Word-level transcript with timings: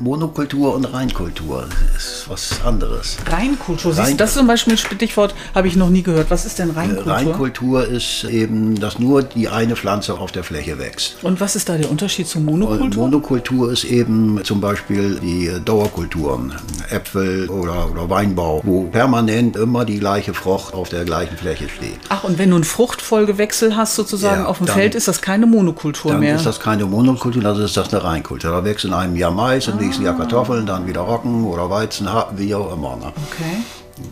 Monokultur 0.00 0.74
und 0.74 0.86
Reinkultur 0.86 1.66
ist 1.94 2.24
was 2.26 2.62
anderes. 2.64 3.18
Reinkultur, 3.26 3.96
Rein 3.96 4.16
das 4.16 4.32
zum 4.32 4.46
Beispiel 4.46 4.74
ein 4.74 4.78
Stichwort, 4.78 5.34
habe 5.54 5.68
ich 5.68 5.76
noch 5.76 5.90
nie 5.90 6.02
gehört. 6.02 6.30
Was 6.30 6.46
ist 6.46 6.58
denn 6.58 6.70
Reinkultur? 6.70 7.12
Reinkultur 7.12 7.86
ist 7.86 8.24
eben, 8.24 8.80
dass 8.80 8.98
nur 8.98 9.22
die 9.22 9.48
eine 9.48 9.76
Pflanze 9.76 10.14
auf 10.14 10.32
der 10.32 10.42
Fläche 10.42 10.78
wächst. 10.78 11.16
Und 11.22 11.40
was 11.40 11.54
ist 11.54 11.68
da 11.68 11.76
der 11.76 11.90
Unterschied 11.90 12.26
zu 12.26 12.40
Monokultur? 12.40 12.84
Und 12.84 12.96
Monokultur 12.96 13.70
ist 13.70 13.84
eben 13.84 14.40
zum 14.42 14.62
Beispiel 14.62 15.20
die 15.20 15.50
Dauerkulturen, 15.62 16.54
Äpfel 16.88 17.50
oder, 17.50 17.90
oder 17.90 18.08
Weinbau, 18.08 18.62
wo 18.64 18.84
permanent 18.84 19.56
immer 19.56 19.84
die 19.84 19.98
gleiche 19.98 20.32
Frucht 20.32 20.72
auf 20.72 20.88
der 20.88 21.04
gleichen 21.04 21.36
Fläche 21.36 21.68
steht. 21.68 21.98
Ach, 22.08 22.24
und 22.24 22.38
wenn 22.38 22.48
du 22.48 22.56
einen 22.56 22.64
Fruchtfolgewechsel 22.64 23.76
hast 23.76 23.96
sozusagen 23.96 24.42
ja, 24.42 24.46
auf 24.46 24.58
dem 24.58 24.66
dann, 24.66 24.76
Feld, 24.76 24.94
ist 24.94 25.08
das 25.08 25.20
keine 25.20 25.44
Monokultur 25.44 26.12
dann 26.12 26.20
mehr? 26.20 26.30
Dann 26.30 26.38
ist 26.38 26.46
das 26.46 26.58
keine 26.58 26.86
Monokultur, 26.86 27.42
dann 27.42 27.60
ist 27.60 27.76
das 27.76 27.92
eine 27.92 28.02
Reinkultur. 28.02 28.50
Da 28.50 28.64
wächst 28.64 28.86
in 28.86 28.94
einem 28.94 29.14
Jahr 29.16 29.30
Mais, 29.30 29.68
im 29.68 29.74
ah. 29.74 29.89
Nächsten 29.90 30.04
Jahr 30.04 30.16
Kartoffeln, 30.16 30.66
dann 30.66 30.86
wieder 30.86 31.00
Roggen 31.00 31.44
oder 31.44 31.68
Weizen, 31.68 32.08
wie 32.36 32.54
auch 32.54 32.72
immer. 32.72 32.94
Ne? 32.94 33.12
Okay. 33.28 33.56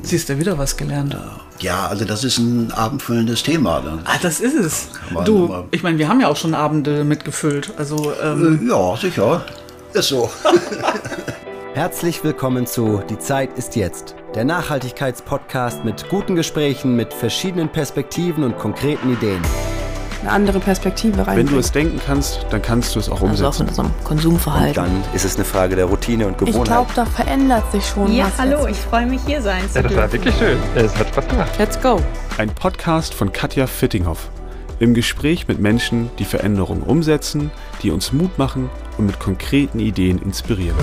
Siehst 0.02 0.28
du 0.28 0.36
wieder 0.36 0.58
was 0.58 0.76
gelernt? 0.76 1.16
Ja, 1.60 1.86
also 1.86 2.04
das 2.04 2.24
ist 2.24 2.38
ein 2.38 2.72
abendfüllendes 2.72 3.44
Thema. 3.44 3.78
Ne? 3.78 4.00
Ah, 4.04 4.16
das 4.20 4.40
ist 4.40 4.56
es. 4.56 4.88
Du, 5.24 5.66
ich 5.70 5.84
meine, 5.84 5.98
wir 5.98 6.08
haben 6.08 6.20
ja 6.20 6.26
auch 6.26 6.36
schon 6.36 6.54
Abende 6.54 7.04
mitgefüllt. 7.04 7.74
Also, 7.78 8.12
ähm 8.20 8.66
äh, 8.66 8.68
ja, 8.68 8.96
sicher. 8.96 9.44
Ist 9.92 10.08
so. 10.08 10.28
Herzlich 11.74 12.24
willkommen 12.24 12.66
zu 12.66 13.00
Die 13.08 13.18
Zeit 13.20 13.56
ist 13.56 13.76
jetzt, 13.76 14.16
der 14.34 14.44
Nachhaltigkeitspodcast 14.44 15.84
mit 15.84 16.08
guten 16.08 16.34
Gesprächen, 16.34 16.96
mit 16.96 17.14
verschiedenen 17.14 17.68
Perspektiven 17.68 18.42
und 18.42 18.58
konkreten 18.58 19.12
Ideen 19.12 19.42
eine 20.22 20.30
andere 20.30 20.60
Perspektive 20.60 21.26
rein. 21.26 21.36
Wenn 21.36 21.46
du 21.46 21.58
es 21.58 21.72
denken 21.72 22.00
kannst, 22.04 22.46
dann 22.50 22.62
kannst 22.62 22.94
du 22.94 22.98
es 22.98 23.08
auch 23.08 23.20
umsetzen. 23.20 23.44
Also 23.44 23.48
auch 23.48 23.60
in 23.60 23.68
unserem 23.68 23.90
Konsumverhalten. 24.04 24.84
Und 24.84 25.04
dann 25.04 25.14
ist 25.14 25.24
es 25.24 25.36
eine 25.36 25.44
Frage 25.44 25.76
der 25.76 25.86
Routine 25.86 26.26
und 26.26 26.38
Gewohnheit. 26.38 26.62
Ich 26.62 26.64
glaube, 26.64 26.90
da 26.94 27.06
verändert 27.06 27.70
sich 27.72 27.86
schon 27.86 28.12
ja, 28.12 28.26
was. 28.26 28.38
Ja, 28.38 28.44
hallo, 28.44 28.66
ich 28.66 28.76
freue 28.76 29.06
mich 29.06 29.20
hier 29.26 29.42
sein 29.42 29.68
zu 29.68 29.76
ja, 29.76 29.82
das 29.82 29.96
war 29.96 30.12
wirklich 30.12 30.34
schön. 30.36 30.58
Es 30.74 30.96
hat 30.96 31.08
Spaß 31.08 31.28
gemacht. 31.28 31.50
Let's 31.58 31.80
go. 31.80 32.00
Ein 32.38 32.50
Podcast 32.50 33.14
von 33.14 33.32
Katja 33.32 33.66
Fittinghoff. 33.66 34.30
Im 34.80 34.94
Gespräch 34.94 35.48
mit 35.48 35.58
Menschen, 35.58 36.10
die 36.18 36.24
Veränderungen 36.24 36.82
umsetzen, 36.82 37.50
die 37.82 37.90
uns 37.90 38.12
Mut 38.12 38.38
machen 38.38 38.70
und 38.96 39.06
mit 39.06 39.18
konkreten 39.18 39.80
Ideen 39.80 40.18
inspirieren. 40.22 40.76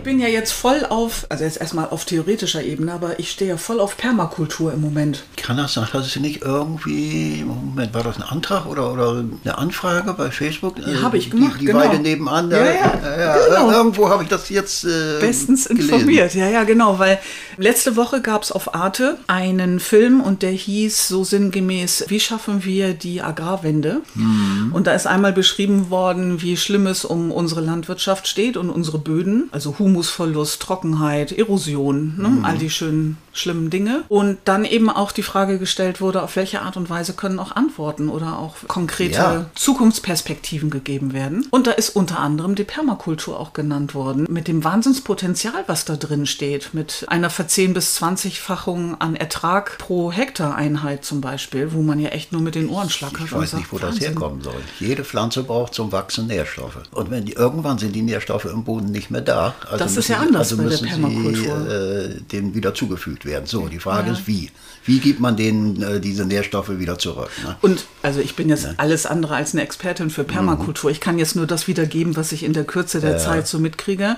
Ich 0.00 0.04
bin 0.04 0.18
ja 0.18 0.28
jetzt 0.28 0.52
voll 0.52 0.86
auf, 0.88 1.26
also 1.28 1.44
jetzt 1.44 1.60
erstmal 1.60 1.90
auf 1.90 2.06
theoretischer 2.06 2.62
Ebene, 2.62 2.94
aber 2.94 3.20
ich 3.20 3.30
stehe 3.30 3.50
ja 3.50 3.58
voll 3.58 3.80
auf 3.80 3.98
Permakultur 3.98 4.72
im 4.72 4.80
Moment. 4.80 5.24
Kann 5.36 5.58
das 5.58 5.74
sein, 5.74 5.86
dass 5.92 6.06
es 6.06 6.16
nicht 6.16 6.40
irgendwie, 6.40 7.44
Moment, 7.46 7.92
war 7.92 8.02
das 8.02 8.16
ein 8.16 8.22
Antrag 8.22 8.64
oder, 8.64 8.94
oder 8.94 9.22
eine 9.44 9.58
Anfrage 9.58 10.14
bei 10.14 10.30
Facebook? 10.30 10.76
Ja, 10.78 11.02
habe 11.02 11.18
ich 11.18 11.30
gemacht, 11.30 11.56
Die, 11.56 11.58
die 11.58 11.64
genau. 11.66 11.80
Weide 11.80 11.98
nebenan, 11.98 12.50
ja, 12.50 12.64
ja, 12.64 13.18
ja, 13.18 13.36
genau. 13.46 13.70
irgendwo 13.70 14.08
habe 14.08 14.22
ich 14.22 14.30
das 14.30 14.48
jetzt 14.48 14.86
äh, 14.86 15.20
Bestens 15.20 15.66
informiert, 15.66 16.34
ja, 16.34 16.48
ja, 16.48 16.64
genau, 16.64 16.98
weil 16.98 17.18
letzte 17.58 17.94
Woche 17.96 18.22
gab 18.22 18.42
es 18.42 18.52
auf 18.52 18.74
Arte 18.74 19.18
einen 19.26 19.80
Film 19.80 20.22
und 20.22 20.40
der 20.40 20.52
hieß 20.52 21.08
so 21.08 21.24
sinngemäß, 21.24 22.06
wie 22.08 22.20
schaffen 22.20 22.64
wir 22.64 22.94
die 22.94 23.20
Agrarwende? 23.20 24.00
Mhm. 24.14 24.70
Und 24.72 24.86
da 24.86 24.94
ist 24.94 25.06
einmal 25.06 25.34
beschrieben 25.34 25.90
worden, 25.90 26.40
wie 26.40 26.56
schlimm 26.56 26.86
es 26.86 27.04
um 27.04 27.30
unsere 27.30 27.60
Landwirtschaft 27.60 28.26
steht 28.26 28.56
und 28.56 28.70
unsere 28.70 28.98
Böden, 28.98 29.50
also 29.52 29.78
Humus 29.78 29.89
Humusverlust, 29.90 30.62
Trockenheit, 30.62 31.32
Erosion, 31.32 32.14
ne? 32.16 32.28
mhm. 32.28 32.44
all 32.44 32.58
die 32.58 32.70
schönen, 32.70 33.16
schlimmen 33.32 33.70
Dinge. 33.70 34.04
Und 34.08 34.38
dann 34.44 34.64
eben 34.64 34.90
auch 34.90 35.12
die 35.12 35.22
Frage 35.22 35.58
gestellt 35.58 36.00
wurde, 36.00 36.22
auf 36.22 36.36
welche 36.36 36.62
Art 36.62 36.76
und 36.76 36.90
Weise 36.90 37.12
können 37.12 37.38
auch 37.38 37.52
Antworten 37.52 38.08
oder 38.08 38.38
auch 38.38 38.56
konkrete 38.68 39.14
ja. 39.14 39.50
Zukunftsperspektiven 39.54 40.70
gegeben 40.70 41.12
werden. 41.12 41.46
Und 41.50 41.66
da 41.66 41.72
ist 41.72 41.90
unter 41.90 42.18
anderem 42.18 42.54
die 42.54 42.64
Permakultur 42.64 43.38
auch 43.38 43.52
genannt 43.52 43.94
worden, 43.94 44.26
mit 44.28 44.48
dem 44.48 44.64
Wahnsinnspotenzial, 44.64 45.64
was 45.66 45.84
da 45.84 45.96
drin 45.96 46.26
steht, 46.26 46.74
mit 46.74 47.04
einer 47.08 47.30
Verzehn- 47.30 47.74
bis 47.74 48.00
20-fachung 48.00 49.00
an 49.00 49.16
Ertrag 49.16 49.78
pro 49.78 50.12
Hektareinheit 50.12 51.04
zum 51.04 51.20
Beispiel, 51.20 51.72
wo 51.72 51.82
man 51.82 51.98
ja 51.98 52.10
echt 52.10 52.32
nur 52.32 52.42
mit 52.42 52.54
den 52.54 52.68
Ohren 52.68 52.90
schlackert. 52.90 53.26
Ich 53.26 53.32
weiß 53.32 53.54
nicht, 53.54 53.72
wo 53.72 53.80
Wahnsinn. 53.80 54.00
das 54.00 54.08
herkommen 54.08 54.42
soll. 54.42 54.60
Jede 54.78 55.04
Pflanze 55.04 55.42
braucht 55.42 55.74
zum 55.74 55.92
Wachsen 55.92 56.26
Nährstoffe. 56.26 56.80
Und 56.90 57.10
wenn 57.10 57.24
die, 57.24 57.32
irgendwann 57.32 57.78
sind 57.78 57.94
die 57.94 58.02
Nährstoffe 58.02 58.46
im 58.46 58.64
Boden 58.64 58.90
nicht 58.90 59.10
mehr 59.10 59.20
da, 59.20 59.54
also 59.66 59.78
das 59.78 59.96
ist 59.96 60.08
ja 60.08 60.18
anders 60.18 60.52
also 60.52 60.62
bei 60.62 60.68
der 60.68 60.78
Permakultur. 60.78 61.32
Sie, 61.32 61.48
äh, 61.48 62.20
dem 62.32 62.54
wieder 62.54 62.74
zugefügt 62.74 63.19
werden. 63.24 63.46
So, 63.46 63.68
die 63.68 63.78
Frage 63.78 64.08
ja. 64.08 64.12
ist, 64.14 64.26
wie? 64.26 64.50
Wie 64.84 64.98
gibt 64.98 65.20
man 65.20 65.36
denen 65.36 65.82
äh, 65.82 66.00
diese 66.00 66.24
Nährstoffe 66.24 66.78
wieder 66.78 66.98
zurück? 66.98 67.30
Ne? 67.44 67.56
Und 67.60 67.84
also 68.02 68.20
ich 68.20 68.34
bin 68.34 68.48
jetzt 68.48 68.64
ja. 68.64 68.74
alles 68.78 69.04
andere 69.04 69.36
als 69.36 69.52
eine 69.52 69.62
Expertin 69.62 70.08
für 70.10 70.24
Permakultur. 70.24 70.90
Mhm. 70.90 70.94
Ich 70.94 71.00
kann 71.00 71.18
jetzt 71.18 71.36
nur 71.36 71.46
das 71.46 71.68
wiedergeben, 71.68 72.16
was 72.16 72.32
ich 72.32 72.42
in 72.42 72.54
der 72.54 72.64
Kürze 72.64 73.00
der 73.00 73.12
ja. 73.12 73.18
Zeit 73.18 73.46
so 73.46 73.58
mitkriege 73.58 74.16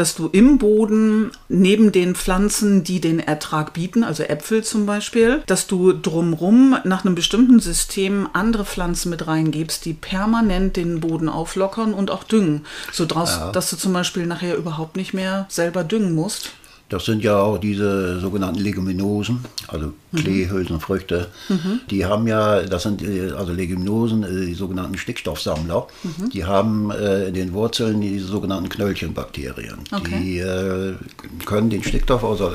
dass 0.00 0.14
du 0.14 0.28
im 0.28 0.56
Boden 0.56 1.30
neben 1.50 1.92
den 1.92 2.14
Pflanzen, 2.14 2.84
die 2.84 3.02
den 3.02 3.20
Ertrag 3.20 3.74
bieten, 3.74 4.02
also 4.02 4.22
Äpfel 4.22 4.64
zum 4.64 4.86
Beispiel, 4.86 5.42
dass 5.46 5.66
du 5.66 5.92
drumrum 5.92 6.74
nach 6.84 7.04
einem 7.04 7.14
bestimmten 7.14 7.60
System 7.60 8.26
andere 8.32 8.64
Pflanzen 8.64 9.10
mit 9.10 9.26
reingibst, 9.26 9.84
die 9.84 9.92
permanent 9.92 10.76
den 10.76 11.00
Boden 11.00 11.28
auflockern 11.28 11.92
und 11.92 12.10
auch 12.10 12.24
düngen, 12.24 12.64
sodass 12.92 13.36
ja. 13.36 13.52
dass 13.52 13.68
du 13.68 13.76
zum 13.76 13.92
Beispiel 13.92 14.26
nachher 14.26 14.56
überhaupt 14.56 14.96
nicht 14.96 15.12
mehr 15.12 15.44
selber 15.50 15.84
düngen 15.84 16.14
musst. 16.14 16.52
Das 16.90 17.04
sind 17.04 17.22
ja 17.22 17.38
auch 17.38 17.58
diese 17.58 18.18
sogenannten 18.18 18.58
Leguminosen, 18.58 19.44
also 19.68 19.92
Kleehülsenfrüchte. 20.14 21.28
Mhm. 21.48 21.80
Die 21.88 22.04
haben 22.04 22.26
ja, 22.26 22.62
das 22.62 22.82
sind 22.82 23.00
äh, 23.00 23.30
also 23.30 23.52
Leguminosen, 23.52 24.24
äh, 24.24 24.46
die 24.46 24.54
sogenannten 24.54 24.98
Stickstoffsammler. 24.98 25.86
Mhm. 26.02 26.30
Die 26.30 26.44
haben 26.44 26.90
äh, 26.90 27.28
in 27.28 27.34
den 27.34 27.52
Wurzeln 27.52 28.00
die 28.00 28.18
sogenannten 28.18 28.68
Knöllchenbakterien. 28.68 29.78
Okay. 29.92 30.42
Die 30.42 31.44
können 31.44 31.70
den 31.70 31.84
Stickstoff, 31.84 32.24
also 32.24 32.50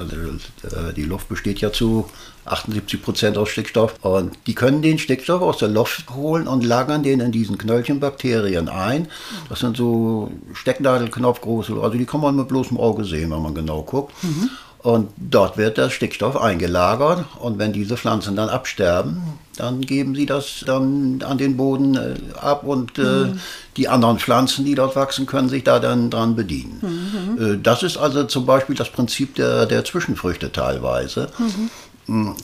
die 0.95 1.03
Luft 1.03 1.29
besteht 1.29 1.61
ja 1.61 1.71
zu 1.71 2.05
78 2.45 3.01
Prozent 3.01 3.37
aus 3.37 3.49
Stickstoff. 3.49 3.95
Und 4.01 4.37
die 4.47 4.53
können 4.53 4.81
den 4.81 4.99
Stickstoff 4.99 5.41
aus 5.41 5.57
der 5.57 5.69
Luft 5.69 6.09
holen 6.11 6.47
und 6.47 6.63
lagern 6.63 7.03
den 7.03 7.19
in 7.19 7.31
diesen 7.31 7.57
Knöllchenbakterien 7.57 8.69
ein. 8.69 9.07
Das 9.49 9.59
sind 9.59 9.77
so 9.77 10.31
Stecknadelknopfgroße, 10.53 11.73
also 11.73 11.97
die 11.97 12.05
kann 12.05 12.21
man 12.21 12.35
mit 12.35 12.47
bloßem 12.47 12.77
Auge 12.77 13.03
sehen, 13.03 13.31
wenn 13.31 13.41
man 13.41 13.55
genau 13.55 13.81
guckt. 13.81 14.13
Mhm. 14.25 14.49
Und 14.79 15.09
dort 15.17 15.57
wird 15.57 15.77
der 15.77 15.89
Stickstoff 15.89 16.37
eingelagert 16.37 17.25
und 17.39 17.57
wenn 17.57 17.73
diese 17.73 17.97
Pflanzen 17.97 18.35
dann 18.35 18.49
absterben, 18.49 19.19
dann 19.57 19.81
geben 19.81 20.13
sie 20.13 20.27
das 20.27 20.63
dann 20.63 21.23
an 21.23 21.39
den 21.39 21.57
Boden 21.57 21.95
äh, 21.95 22.13
ab 22.39 22.63
und 22.63 22.99
äh, 22.99 23.01
mhm. 23.01 23.39
die 23.77 23.87
anderen 23.87 24.19
Pflanzen, 24.19 24.63
die 24.63 24.75
dort 24.75 24.95
wachsen, 24.95 25.25
können 25.25 25.49
sich 25.49 25.63
da 25.63 25.79
dann 25.79 26.11
dran 26.11 26.35
bedienen. 26.35 26.81
Mhm. 27.37 27.53
Äh, 27.53 27.57
das 27.63 27.81
ist 27.81 27.97
also 27.97 28.25
zum 28.25 28.45
Beispiel 28.45 28.75
das 28.75 28.91
Prinzip 28.91 29.33
der, 29.33 29.65
der 29.65 29.85
Zwischenfrüchte 29.85 30.51
teilweise. 30.51 31.29
Mhm 31.39 31.71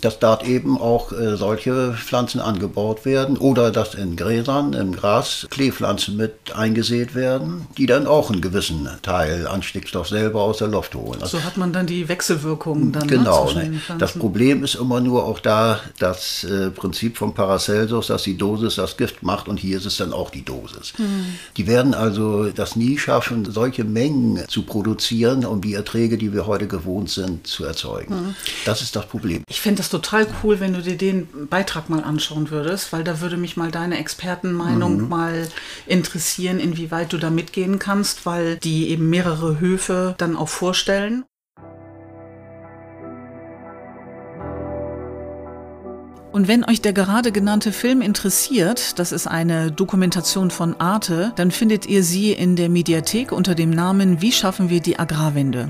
dass 0.02 0.20
dort 0.20 0.44
eben 0.48 0.80
auch 0.80 1.12
äh, 1.12 1.38
solche 1.38 1.94
Pflanzen 1.94 2.42
angebaut 2.42 3.06
werden 3.06 3.38
oder 3.38 3.72
dass 3.72 3.94
in 3.94 4.16
Gräsern, 4.16 4.74
im 4.74 4.92
Gras 4.94 5.48
Kleepflanzen 5.52 6.18
mit 6.18 6.56
eingesät 6.56 7.14
werden, 7.14 7.68
die 7.78 7.86
dann 7.86 8.08
auch 8.08 8.32
einen 8.32 8.42
gewissen 8.42 8.90
Teil 9.04 9.48
an 9.48 9.62
Stickstoff 9.62 10.08
selber 10.08 10.42
aus 10.42 10.58
der 10.58 10.68
Luft 10.68 10.96
holen. 10.96 11.22
Also 11.22 11.38
so 11.38 11.44
hat 11.44 11.58
man 11.58 11.74
dann 11.74 11.86
die 11.86 12.10
Wechselwirkung 12.10 12.92
dann 12.92 13.08
ne, 13.08 13.18
Genau. 13.18 13.52
Ne, 13.52 13.80
das 14.00 14.14
Problem 14.14 14.64
ist 14.64 14.76
immer 14.76 15.00
nur 15.00 15.26
auch 15.26 15.40
da 15.40 15.80
das 16.00 16.44
äh, 16.44 16.72
Prinzip 16.72 17.18
von 17.18 17.34
Paracelsus, 17.34 18.08
dass 18.08 18.24
die 18.24 18.38
Dosis 18.38 18.76
das 18.76 18.98
Gift 18.98 19.22
macht 19.22 19.48
und 19.48 19.58
hier 19.58 19.78
ist 19.78 19.86
es 19.86 19.98
dann 19.98 20.14
auch 20.14 20.32
die 20.32 20.44
Dosis. 20.44 20.94
Hm. 20.96 21.36
Die 21.58 21.68
werden 21.68 21.94
also 21.94 22.50
das 22.50 22.76
nie 22.76 22.98
schaffen, 22.98 23.46
solche 23.46 23.84
Mengen 23.84 24.44
zu 24.48 24.64
produzieren, 24.64 25.46
um 25.46 25.62
die 25.62 25.76
Erträge, 25.76 26.18
die 26.18 26.34
wir 26.34 26.48
heute 26.48 26.68
gewohnt 26.68 27.10
sind, 27.10 27.46
zu 27.46 27.64
erzeugen. 27.66 28.16
Hm. 28.16 28.36
Das 28.66 28.82
ist 28.82 28.96
das 28.96 29.06
Problem. 29.06 29.44
Ich 29.52 29.60
fände 29.60 29.80
das 29.80 29.90
total 29.90 30.28
cool, 30.42 30.62
wenn 30.62 30.72
du 30.72 30.82
dir 30.82 30.96
den 30.96 31.28
Beitrag 31.50 31.90
mal 31.90 32.06
anschauen 32.06 32.52
würdest, 32.52 32.94
weil 32.94 33.04
da 33.04 33.20
würde 33.20 33.36
mich 33.36 33.58
mal 33.58 33.70
deine 33.70 33.98
Expertenmeinung 33.98 35.02
mhm. 35.02 35.10
mal 35.10 35.50
interessieren, 35.86 36.58
inwieweit 36.58 37.12
du 37.12 37.18
da 37.18 37.30
mitgehen 37.30 37.78
kannst, 37.78 38.26
weil 38.26 38.56
die 38.56 38.88
eben 38.88 39.10
mehrere 39.10 39.60
Höfe 39.60 40.16
dann 40.18 40.38
auch 40.38 40.48
vorstellen. 40.48 41.26
Und 46.32 46.48
wenn 46.48 46.64
euch 46.64 46.82
der 46.82 46.94
gerade 46.94 47.34
genannte 47.34 47.74
Film 47.74 48.02
interessiert, 48.02 48.98
das 49.00 49.12
ist 49.12 49.28
eine 49.28 49.70
Dokumentation 49.70 50.50
von 50.50 50.80
Arte, 50.80 51.34
dann 51.36 51.52
findet 51.52 51.86
ihr 51.86 52.04
sie 52.04 52.32
in 52.32 52.56
der 52.56 52.70
Mediathek 52.70 53.34
unter 53.34 53.54
dem 53.54 53.70
Namen 53.70 54.22
Wie 54.22 54.32
schaffen 54.32 54.70
wir 54.70 54.80
die 54.80 54.98
Agrarwende? 54.98 55.70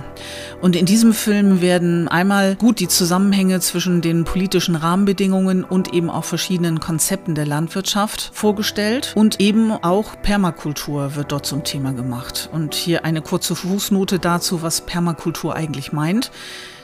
Und 0.62 0.76
in 0.76 0.86
diesem 0.86 1.14
Film 1.14 1.62
werden 1.62 2.08
einmal 2.08 2.56
gut 2.56 2.80
die 2.80 2.88
Zusammenhänge 2.88 3.60
zwischen 3.60 4.02
den 4.02 4.24
politischen 4.24 4.76
Rahmenbedingungen 4.76 5.64
und 5.64 5.96
eben 5.96 6.12
auch 6.12 6.26
verschiedenen 6.26 6.80
Konzepten 6.80 7.34
der 7.34 7.48
Landwirtschaft 7.48 8.30
vorgestellt 8.32 9.14
und 9.16 9.40
eben 9.40 9.72
auch 9.72 10.22
Permakultur 10.22 11.16
wird 11.16 11.32
dort 11.32 11.48
zum 11.48 11.64
Thema 11.64 11.94
gemacht. 11.94 12.50
Und 12.54 12.76
hier 12.76 13.04
eine 13.04 13.22
kurze 13.24 13.56
Fußnote 13.56 14.20
dazu, 14.20 14.62
was 14.62 14.82
Permakultur 14.82 15.56
eigentlich 15.56 15.92
meint. 15.92 16.30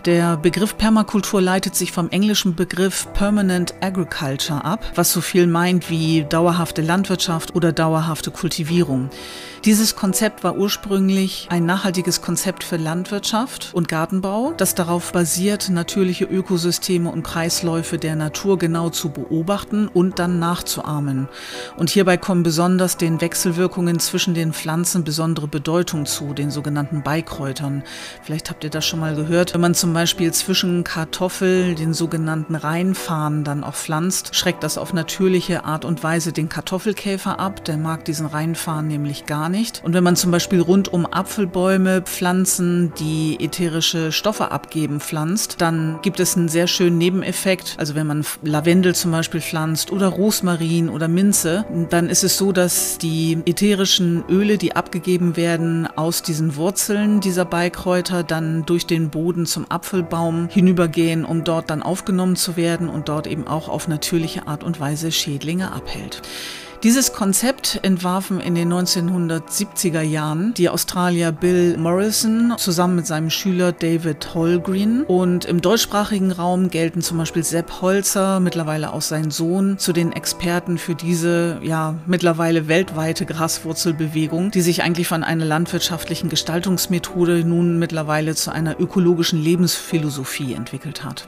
Der 0.06 0.38
Begriff 0.38 0.78
Permakultur 0.78 1.42
leitet 1.42 1.76
sich 1.76 1.92
vom 1.92 2.10
englischen 2.10 2.56
Begriff 2.56 3.08
Permanent 3.14 3.74
Agriculture 3.82 4.64
ab, 4.64 4.86
was 4.96 5.12
so 5.12 5.22
viel 5.22 5.48
meint 5.48 5.90
wie 5.90 6.24
dauerhafte 6.24 6.82
Landwirtschaft 6.82 7.56
oder 7.56 7.72
dauerhafte 7.72 8.32
Kultivierung. 8.32 9.10
Dieses 9.66 9.96
Konzept 9.96 10.44
war 10.44 10.56
ursprünglich 10.56 11.48
ein 11.50 11.66
nachhaltiges 11.66 12.22
Konzept 12.22 12.64
für 12.64 12.78
Landwirtschaft 12.78 13.72
und 13.74 13.88
Gartenbau, 13.88 14.54
das 14.56 14.76
darauf 14.76 15.12
basiert, 15.12 15.70
natürliche 15.70 16.26
Ökosysteme 16.26 17.12
und 17.12 17.24
Kreisläufe 17.24 17.98
der 17.98 18.16
Natur 18.16 18.58
genau 18.58 18.90
zu 18.90 19.10
beobachten 19.10 19.88
und 19.88 20.20
dann 20.20 20.40
nachzuahmen. 20.40 21.28
Und 21.76 21.90
hierbei 21.90 22.18
kommen 22.18 22.44
besonders 22.44 22.98
den 22.98 23.20
Wechselwirkungen 23.20 24.00
zwischen 24.00 24.36
den 24.36 24.54
Pflanzen 24.54 25.04
besondere 25.04 25.48
Bedeutung 25.48 26.06
zu, 26.06 26.34
den 26.34 26.52
sogenannten 26.52 27.02
Beikräutern. 27.02 27.84
Vielleicht 28.24 28.50
habt 28.50 28.64
ihr 28.64 28.70
das 28.70 28.86
schon 28.86 29.00
mal 29.00 29.16
gehört. 29.16 29.54
Wenn 29.54 29.62
man 29.62 29.74
zum 29.74 29.94
Beispiel 29.94 30.32
zwischen 30.34 30.84
Kartoffel, 30.84 31.76
den 31.76 31.94
sogenannten 31.94 32.56
Reinfahren, 32.56 33.44
dann 33.44 33.64
auch 33.64 33.76
pflanzt, 33.76 34.36
schreckt 34.36 34.64
das 34.64 34.78
auf 34.78 34.94
natürliche 34.94 35.66
Art 35.66 35.84
und 35.84 36.04
Weise 36.04 36.32
den 36.32 36.48
Kartoffelkäfer 36.48 37.40
ab. 37.40 37.66
Der 37.66 37.78
mag 37.78 38.06
diesen 38.06 38.28
Reinfahren 38.28 38.88
nämlich 38.88 39.26
gar 39.26 39.47
nicht. 39.50 39.82
Und 39.84 39.94
wenn 39.94 40.04
man 40.04 40.16
zum 40.16 40.32
Beispiel 40.32 40.62
rund 40.62 40.92
um 40.92 41.06
Apfelbäume 41.06 42.02
Pflanzen, 42.02 42.94
die 43.00 43.38
ätherische 43.40 44.12
Stoffe 44.12 44.52
abgeben, 44.52 45.00
pflanzt, 45.00 45.56
dann 45.60 46.00
gibt 46.02 46.20
es 46.20 46.36
einen 46.36 46.50
sehr 46.50 46.68
schönen 46.68 46.98
Nebeneffekt. 46.98 47.76
Also 47.78 47.96
wenn 47.96 48.08
man 48.08 48.26
Lavendel 48.42 48.96
zum 48.96 49.12
Beispiel 49.12 49.42
pflanzt 49.42 49.92
oder 49.92 50.08
Rosmarin 50.08 50.90
oder 50.90 51.08
Minze, 51.08 51.66
dann 51.90 52.10
ist 52.10 52.24
es 52.24 52.38
so, 52.38 52.52
dass 52.52 52.98
die 52.98 53.38
ätherischen 53.46 54.24
Öle, 54.30 54.58
die 54.58 54.76
abgegeben 54.76 55.36
werden 55.36 55.88
aus 55.96 56.22
diesen 56.22 56.56
Wurzeln 56.56 57.20
dieser 57.20 57.46
Beikräuter, 57.46 58.24
dann 58.24 58.66
durch 58.66 58.86
den 58.86 59.10
Boden 59.10 59.46
zum 59.46 59.70
Apfelbaum 59.70 60.48
hinübergehen, 60.50 61.26
um 61.26 61.44
dort 61.44 61.70
dann 61.70 61.84
aufgenommen 61.84 62.36
zu 62.36 62.58
werden 62.58 62.90
und 62.90 63.10
dort 63.10 63.28
eben 63.28 63.48
auch 63.48 63.70
auf 63.70 63.88
natürliche 63.88 64.48
Art 64.48 64.64
und 64.64 64.80
Weise 64.80 65.12
Schädlinge 65.12 65.72
abhält. 65.72 66.22
Dieses 66.84 67.12
Konzept 67.12 67.80
entwarfen 67.82 68.40
in 68.40 68.54
den 68.54 68.72
1970er 68.72 70.02
Jahren 70.02 70.54
die 70.54 70.70
Australier 70.70 71.32
Bill 71.32 71.76
Morrison 71.76 72.54
zusammen 72.58 72.98
mit 72.98 73.08
seinem 73.08 73.32
Schüler 73.32 73.72
David 73.72 74.36
Holgreen. 74.36 75.02
Und 75.02 75.46
im 75.46 75.60
deutschsprachigen 75.62 76.32
Raum 76.32 76.70
gelten 76.70 77.02
zum 77.02 77.18
Beispiel 77.18 77.44
Sepp 77.44 77.82
Holzer, 77.82 78.40
mittlerweile 78.40 78.94
auch 78.94 79.02
sein 79.02 79.32
Sohn, 79.32 79.80
zu 79.80 79.92
den 79.92 80.12
Experten 80.12 80.78
für 80.78 80.94
diese 80.94 81.60
ja 81.64 81.96
mittlerweile 82.06 82.68
weltweite 82.68 83.26
Graswurzelbewegung, 83.26 84.52
die 84.52 84.62
sich 84.62 84.84
eigentlich 84.84 85.08
von 85.08 85.24
einer 85.24 85.46
landwirtschaftlichen 85.46 86.30
Gestaltungsmethode 86.30 87.44
nun 87.44 87.80
mittlerweile 87.80 88.36
zu 88.36 88.52
einer 88.52 88.80
ökologischen 88.80 89.42
Lebensphilosophie 89.42 90.54
entwickelt 90.54 91.04
hat. 91.04 91.26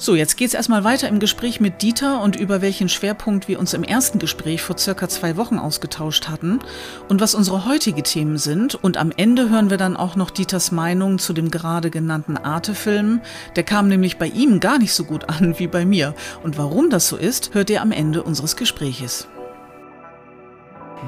So, 0.02 0.16
jetzt 0.16 0.36
geht 0.36 0.48
es 0.48 0.54
erstmal 0.54 0.82
weiter 0.82 1.06
im 1.06 1.20
Gespräch 1.20 1.60
mit 1.60 1.80
Dieter 1.80 2.22
und 2.22 2.34
über 2.34 2.60
welchen 2.60 2.88
Schwerpunkt 2.88 3.46
wir 3.46 3.60
uns 3.60 3.72
im 3.72 3.84
ersten 3.84 4.18
Gespräch 4.18 4.60
vor 4.60 4.76
circa 4.76 5.08
zwei 5.08 5.36
Wochen 5.36 5.60
ausgetauscht 5.60 6.28
hatten 6.28 6.58
und 7.08 7.20
was 7.20 7.36
unsere 7.36 7.66
heutigen 7.66 8.02
Themen 8.02 8.36
sind. 8.36 8.74
Und 8.74 8.96
am 8.96 9.12
Ende 9.16 9.48
hören 9.48 9.70
wir 9.70 9.76
dann 9.76 9.96
auch 9.96 10.16
noch 10.16 10.30
Dieters 10.30 10.72
Meinung 10.72 11.20
zu 11.20 11.32
dem 11.32 11.52
gerade 11.52 11.88
genannten 11.90 12.36
Arte-Film. 12.36 13.20
Der 13.54 13.62
kam 13.62 13.86
nämlich 13.86 14.16
bei 14.18 14.26
ihm 14.26 14.58
gar 14.58 14.80
nicht 14.80 14.92
so 14.92 15.04
gut 15.04 15.28
an 15.28 15.60
wie 15.60 15.68
bei 15.68 15.84
mir. 15.84 16.16
Und 16.42 16.58
warum 16.58 16.90
das 16.90 17.06
so 17.06 17.16
ist, 17.16 17.54
hört 17.54 17.70
ihr 17.70 17.80
am 17.80 17.92
Ende 17.92 18.24
unseres 18.24 18.56
Gespräches. 18.56 19.28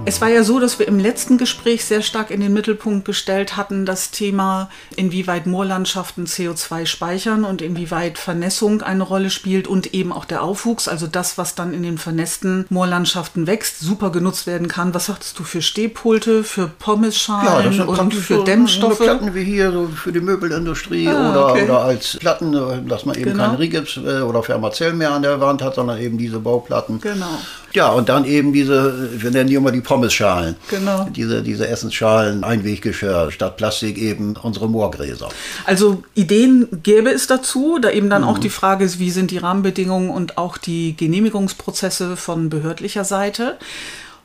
Es 0.07 0.21
war 0.21 0.29
ja 0.29 0.45
so, 0.45 0.61
dass 0.61 0.79
wir 0.79 0.87
im 0.87 0.99
letzten 0.99 1.39
Gespräch 1.39 1.85
sehr 1.87 2.03
stark 2.03 2.31
in 2.31 2.41
den 2.41 2.53
Mittelpunkt 2.53 3.07
gestellt 3.07 3.57
hatten, 3.57 3.87
das 3.87 4.11
Thema, 4.11 4.69
inwieweit 4.97 5.47
Moorlandschaften 5.47 6.27
CO2 6.27 6.85
speichern 6.85 7.45
und 7.45 7.63
inwieweit 7.63 8.19
Vernässung 8.19 8.83
eine 8.83 9.03
Rolle 9.03 9.31
spielt 9.31 9.67
und 9.67 9.95
eben 9.95 10.13
auch 10.13 10.27
der 10.27 10.43
Aufwuchs, 10.43 10.89
also 10.89 11.07
das, 11.07 11.39
was 11.39 11.55
dann 11.55 11.73
in 11.73 11.83
den 11.83 11.97
vernässten 11.97 12.67
Moorlandschaften 12.69 13.47
wächst, 13.47 13.81
super 13.81 14.11
genutzt 14.11 14.47
werden 14.47 14.69
kann. 14.69 14.93
Was 14.93 15.07
sagtest 15.07 15.39
du 15.39 15.45
für 15.45 15.63
Stehpulte, 15.63 16.45
für 16.45 16.69
Pommesschalen 16.69 17.73
ja, 17.73 17.85
und 17.85 18.13
für 18.13 18.35
so 18.37 18.45
Dämmstoffe? 18.45 18.99
So 18.99 19.05
Platten 19.05 19.35
wie 19.35 19.45
hier, 19.45 19.73
so 19.73 19.87
für 19.89 20.13
die 20.13 20.21
Möbelindustrie 20.21 21.09
Ah, 21.09 21.31
oder, 21.31 21.47
okay. 21.53 21.65
oder 21.65 21.81
als 21.83 22.19
Platten, 22.19 22.53
äh, 22.53 22.87
dass 22.87 23.07
man 23.07 23.15
eben 23.17 23.31
Genau. 23.31 23.45
keinen 23.45 23.57
Rigips 23.57 23.97
äh, 23.97 24.21
oder 24.21 24.43
Fermazell 24.43 24.93
mehr 24.93 25.13
an 25.13 25.23
der 25.23 25.41
Wand 25.41 25.63
hat, 25.63 25.77
sondern 25.77 25.99
eben 25.99 26.19
diese 26.19 26.41
Bauplatten. 26.41 27.01
Genau. 27.01 27.39
Ja, 27.75 27.89
und 27.91 28.09
dann 28.09 28.25
eben 28.25 28.53
diese, 28.53 29.21
wir 29.21 29.31
nennen 29.33 29.49
die 29.49 29.57
immer 29.57 29.73
die 29.73 29.81
Pommesschalen. 29.81 30.55
Genau. 30.71 31.09
Diese, 31.15 31.43
diese 31.43 31.67
Essensschalen, 31.67 32.45
Einweggeschirr, 32.45 33.33
statt 33.33 33.57
Plastik 33.57 33.99
eben 33.99 34.37
unsere 34.41 34.69
Moorgräser. 34.69 35.29
Also 35.67 36.05
Ideen 36.15 36.69
gäbe 36.85 37.11
es 37.11 37.27
dazu, 37.27 37.79
da 37.81 37.91
eben 37.91 38.09
dann 38.11 38.23
auch 38.23 38.39
die 38.39 38.49
Frage 38.49 38.85
ist, 38.85 39.01
wie 39.01 39.11
sind 39.11 39.33
die 39.33 39.39
Rahmenbedingungen 39.39 40.11
und 40.11 40.39
auch 40.39 40.57
die 40.57 40.97
Genehmigungsprozesse 40.97 42.17
von 42.17 42.49
behördlicher 42.49 43.05
Seite. 43.05 43.57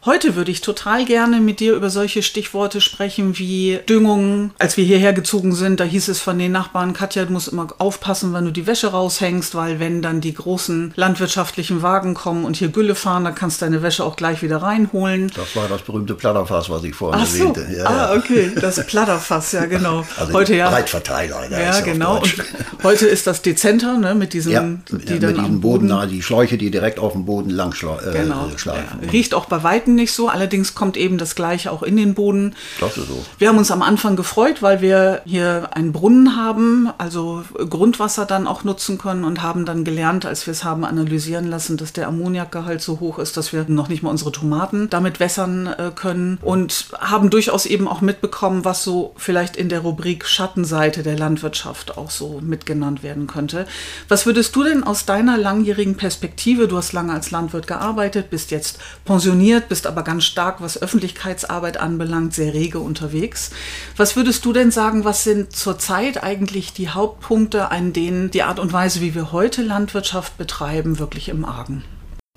Heute 0.06 0.38
würde 0.38 0.50
ich 0.50 0.62
total 0.62 1.04
gerne 1.04 1.42
mit 1.42 1.60
dir 1.60 1.74
über 1.76 1.90
solche 1.90 2.24
Stichworte 2.24 2.80
sprechen 2.80 3.38
wie 3.38 3.80
Düngung. 3.90 4.52
Als 4.58 4.78
wir 4.78 4.86
hierher 4.86 5.12
gezogen 5.12 5.54
sind, 5.54 5.82
da 5.82 5.84
hieß 5.84 6.08
es 6.08 6.22
von 6.22 6.40
den 6.40 6.54
Nachbarn, 6.54 6.94
Katja, 6.94 7.26
du 7.26 7.34
musst 7.34 7.50
immer 7.50 7.68
aufpassen, 7.80 8.34
wenn 8.34 8.46
du 8.46 8.52
die 8.52 8.66
Wäsche 8.66 8.88
raushängst, 8.88 9.56
weil 9.56 9.82
wenn 9.82 10.02
dann 10.02 10.22
die 10.22 10.34
großen 10.34 10.94
landwirtschaftlichen 10.96 11.82
Wagen 11.82 12.14
kommen 12.14 12.46
und 12.46 12.56
hier 12.56 12.70
Gülle 12.70 12.96
fahren, 12.96 13.26
dann 13.26 13.36
kannst 13.36 13.62
du 13.62 13.66
deine 13.66 13.84
Wäsche 13.84 14.06
auch 14.06 14.16
gleich 14.16 14.42
wieder 14.42 14.62
reinholen. 14.64 15.34
Das 15.36 15.54
war 15.58 15.68
das 15.68 15.82
berühmte 15.82 16.16
Platterfass, 16.16 16.70
was 16.70 16.82
ich 16.86 16.96
vorhin 16.96 17.20
Ach 17.22 17.28
so, 17.28 17.38
erwähnte. 17.38 17.68
Ja, 17.78 17.86
ah, 17.86 18.14
ja. 18.14 18.18
okay, 18.18 18.52
das 18.56 18.86
Platterfass, 18.88 19.52
ja 19.52 19.66
genau. 19.66 20.06
Also 20.18 20.32
Heute 20.32 20.56
ja. 20.56 20.70
Breitverteiler. 20.70 21.52
Ja, 21.52 21.78
genau. 21.82 22.20
Und 22.22 22.36
heute 22.84 23.06
ist 23.06 23.28
das 23.28 23.42
dezenter, 23.42 23.98
ne, 23.98 24.16
mit 24.16 24.32
diesen, 24.32 24.54
Ja, 24.54 24.62
die 24.62 24.94
mit 24.96 25.10
dann 25.10 25.34
diesen 25.34 25.40
am 25.40 25.60
Boden, 25.60 25.90
Boden. 25.90 26.10
die 26.10 26.22
Schläuche, 26.22 26.58
die 26.58 26.72
direkt 26.72 27.00
auf 27.00 27.12
dem 27.12 27.26
Boden 27.26 27.50
lang 27.50 27.74
schla 27.74 28.00
äh, 28.00 28.14
Genau. 28.14 28.48
schleifen. 28.56 29.00
Ja. 29.04 29.10
Riecht 29.10 29.34
auch 29.34 29.44
bei 29.44 29.62
Weitem 29.62 29.89
nicht 29.96 30.14
so, 30.14 30.28
allerdings 30.28 30.76
kommt 30.76 30.98
eben 30.98 31.18
das 31.18 31.36
Gleiche 31.36 31.72
auch 31.72 31.84
in 31.84 31.98
den 31.98 32.14
Boden. 32.14 32.56
Das 32.80 32.98
ist 32.98 33.08
so. 33.08 33.26
Wir 33.38 33.50
haben 33.50 33.58
uns 33.58 33.72
am 33.72 33.82
Anfang 33.82 34.16
gefreut, 34.16 34.62
weil 34.62 34.82
wir 34.82 35.22
hier 35.26 35.70
einen 35.72 35.92
Brunnen 35.92 36.36
haben, 36.36 36.90
also 36.98 37.44
Grundwasser 37.54 38.26
dann 38.26 38.48
auch 38.48 38.64
nutzen 38.64 38.98
können 38.98 39.24
und 39.24 39.42
haben 39.42 39.66
dann 39.66 39.84
gelernt, 39.84 40.26
als 40.26 40.48
wir 40.48 40.52
es 40.52 40.64
haben 40.64 40.86
analysieren 40.86 41.48
lassen, 41.48 41.78
dass 41.78 41.94
der 41.94 42.08
Ammoniakgehalt 42.08 42.82
so 42.82 43.00
hoch 43.00 43.20
ist, 43.20 43.38
dass 43.38 43.54
wir 43.54 43.66
noch 43.68 43.90
nicht 43.90 44.04
mal 44.04 44.10
unsere 44.10 44.32
Tomaten 44.32 44.90
damit 44.90 45.20
wässern 45.20 45.68
äh, 45.68 45.92
können 45.94 46.40
und 46.42 46.88
haben 47.00 47.30
durchaus 47.30 47.66
eben 47.66 47.88
auch 47.88 48.02
mitbekommen, 48.02 48.66
was 48.66 48.84
so 48.84 49.14
vielleicht 49.18 49.56
in 49.56 49.70
der 49.70 49.82
Rubrik 49.82 50.26
Schattenseite 50.26 51.04
der 51.04 51.18
Landwirtschaft 51.18 51.98
auch 51.98 52.12
so 52.12 52.40
mitgenannt 52.42 53.04
werden 53.04 53.28
könnte. 53.28 53.66
Was 54.08 54.26
würdest 54.26 54.56
du 54.56 54.64
denn 54.64 54.84
aus 54.84 55.06
deiner 55.06 55.38
langjährigen 55.38 55.96
Perspektive, 55.96 56.68
du 56.68 56.78
hast 56.78 56.94
lange 56.94 57.14
als 57.14 57.32
Landwirt 57.32 57.68
gearbeitet, 57.68 58.30
bist 58.30 58.52
jetzt 58.52 58.80
pensioniert, 59.06 59.70
bist 59.70 59.79
aber 59.88 60.04
ganz 60.04 60.24
stark, 60.24 60.62
was 60.62 60.82
Öffentlichkeitsarbeit 60.82 61.78
anbelangt, 61.78 62.34
sehr 62.34 62.54
rege 62.54 62.80
unterwegs. 62.80 63.52
Was 63.98 64.16
würdest 64.16 64.46
du 64.46 64.54
denn 64.54 64.72
sagen, 64.72 65.06
was 65.06 65.24
sind 65.24 65.56
zurzeit 65.56 66.24
eigentlich 66.24 66.74
die 66.74 66.90
Hauptpunkte, 66.90 67.72
an 67.72 67.94
denen 67.94 68.32
die 68.32 68.44
Art 68.44 68.60
und 68.60 68.74
Weise, 68.74 69.02
wie 69.02 69.16
wir 69.16 69.32
heute 69.32 69.62
Landwirtschaft 69.62 70.38
betreiben, 70.38 71.00
wirklich 71.00 71.30
im 71.30 71.46
Argen? 71.46 71.84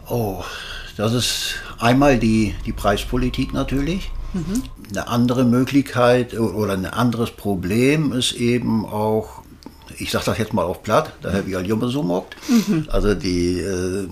Oh, 0.09 0.43
das 0.97 1.13
ist 1.13 1.55
einmal 1.79 2.19
die, 2.19 2.55
die 2.67 2.73
Preispolitik 2.73 3.53
natürlich. 3.53 4.11
Eine 4.91 5.09
andere 5.09 5.45
Möglichkeit 5.45 6.39
oder 6.39 6.73
ein 6.73 6.87
anderes 6.87 7.31
Problem 7.31 8.13
ist 8.13 8.33
eben 8.33 8.87
auch, 8.87 9.43
ich 9.99 10.11
sage 10.11 10.25
das 10.25 10.39
jetzt 10.39 10.55
mal 10.55 10.65
auf 10.65 10.83
platt, 10.83 11.13
da 11.21 11.33
habe 11.33 11.51
ich 11.51 11.57
all 11.57 11.67
Junge 11.67 11.89
so 11.89 12.03
mockt. 12.03 12.37
Also 12.89 13.15
die, 13.15 13.61
äh, 13.61 14.09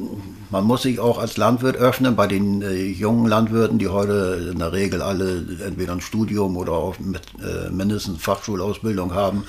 Man 0.50 0.64
muss 0.64 0.82
sich 0.82 0.98
auch 0.98 1.18
als 1.18 1.36
Landwirt 1.36 1.76
öffnen. 1.76 2.16
Bei 2.16 2.26
den 2.26 2.62
äh, 2.62 2.74
jungen 2.74 3.26
Landwirten, 3.26 3.78
die 3.78 3.88
heute 3.88 4.50
in 4.52 4.58
der 4.58 4.72
Regel 4.72 5.00
alle 5.00 5.44
entweder 5.64 5.92
ein 5.92 6.00
Studium 6.00 6.56
oder 6.56 6.72
auch 6.72 6.98
mit, 6.98 7.22
äh, 7.40 7.70
mindestens 7.70 8.20
Fachschulausbildung 8.22 9.14
haben, 9.14 9.44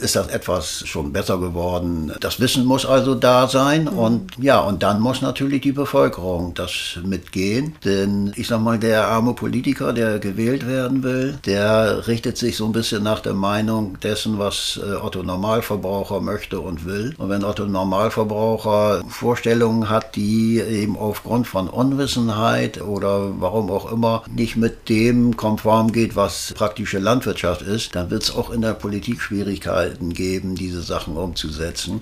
ist 0.00 0.16
das 0.16 0.28
etwas 0.28 0.86
schon 0.86 1.12
besser 1.12 1.38
geworden. 1.38 2.12
Das 2.20 2.40
Wissen 2.40 2.64
muss 2.64 2.86
also 2.86 3.14
da 3.14 3.48
sein 3.48 3.84
mhm. 3.84 3.98
und 3.98 4.30
ja, 4.38 4.60
und 4.60 4.82
dann 4.82 5.00
muss 5.00 5.20
natürlich 5.20 5.62
die 5.62 5.72
Bevölkerung 5.72 6.54
das 6.54 6.98
mitgehen. 7.04 7.74
Denn 7.84 8.32
ich 8.36 8.46
sag 8.46 8.60
mal, 8.60 8.78
der 8.78 9.08
arme 9.08 9.34
Politiker, 9.34 9.92
der 9.92 10.18
gewählt 10.18 10.66
werden 10.66 11.02
will, 11.02 11.38
der 11.44 12.06
richtet 12.06 12.36
sich 12.36 12.56
so 12.56 12.66
ein 12.66 12.72
bisschen 12.72 13.02
nach 13.02 13.20
der 13.20 13.34
Meinung 13.34 13.98
dessen, 14.00 14.38
was 14.38 14.80
äh, 14.82 14.94
Otto 14.94 15.22
Normalverbraucher 15.22 16.20
möchte 16.20 16.60
und 16.60 16.84
will. 16.84 17.14
Und 17.18 17.28
wenn 17.28 17.44
Otto 17.44 17.66
Normalverbraucher 17.66 19.02
Vorstellungen 19.08 19.88
hat, 19.88 20.16
die 20.16 20.19
eben 20.20 20.96
aufgrund 20.96 21.46
von 21.46 21.68
Unwissenheit 21.68 22.80
oder 22.80 23.40
warum 23.40 23.70
auch 23.70 23.90
immer 23.90 24.22
nicht 24.34 24.56
mit 24.56 24.88
dem 24.88 25.36
konform 25.36 25.92
geht, 25.92 26.16
was 26.16 26.52
praktische 26.56 26.98
Landwirtschaft 26.98 27.62
ist, 27.62 27.94
dann 27.94 28.10
wird 28.10 28.22
es 28.24 28.34
auch 28.34 28.50
in 28.50 28.62
der 28.62 28.74
Politik 28.74 29.20
Schwierigkeiten 29.20 30.12
geben, 30.12 30.54
diese 30.54 30.82
Sachen 30.82 31.16
umzusetzen. 31.16 32.00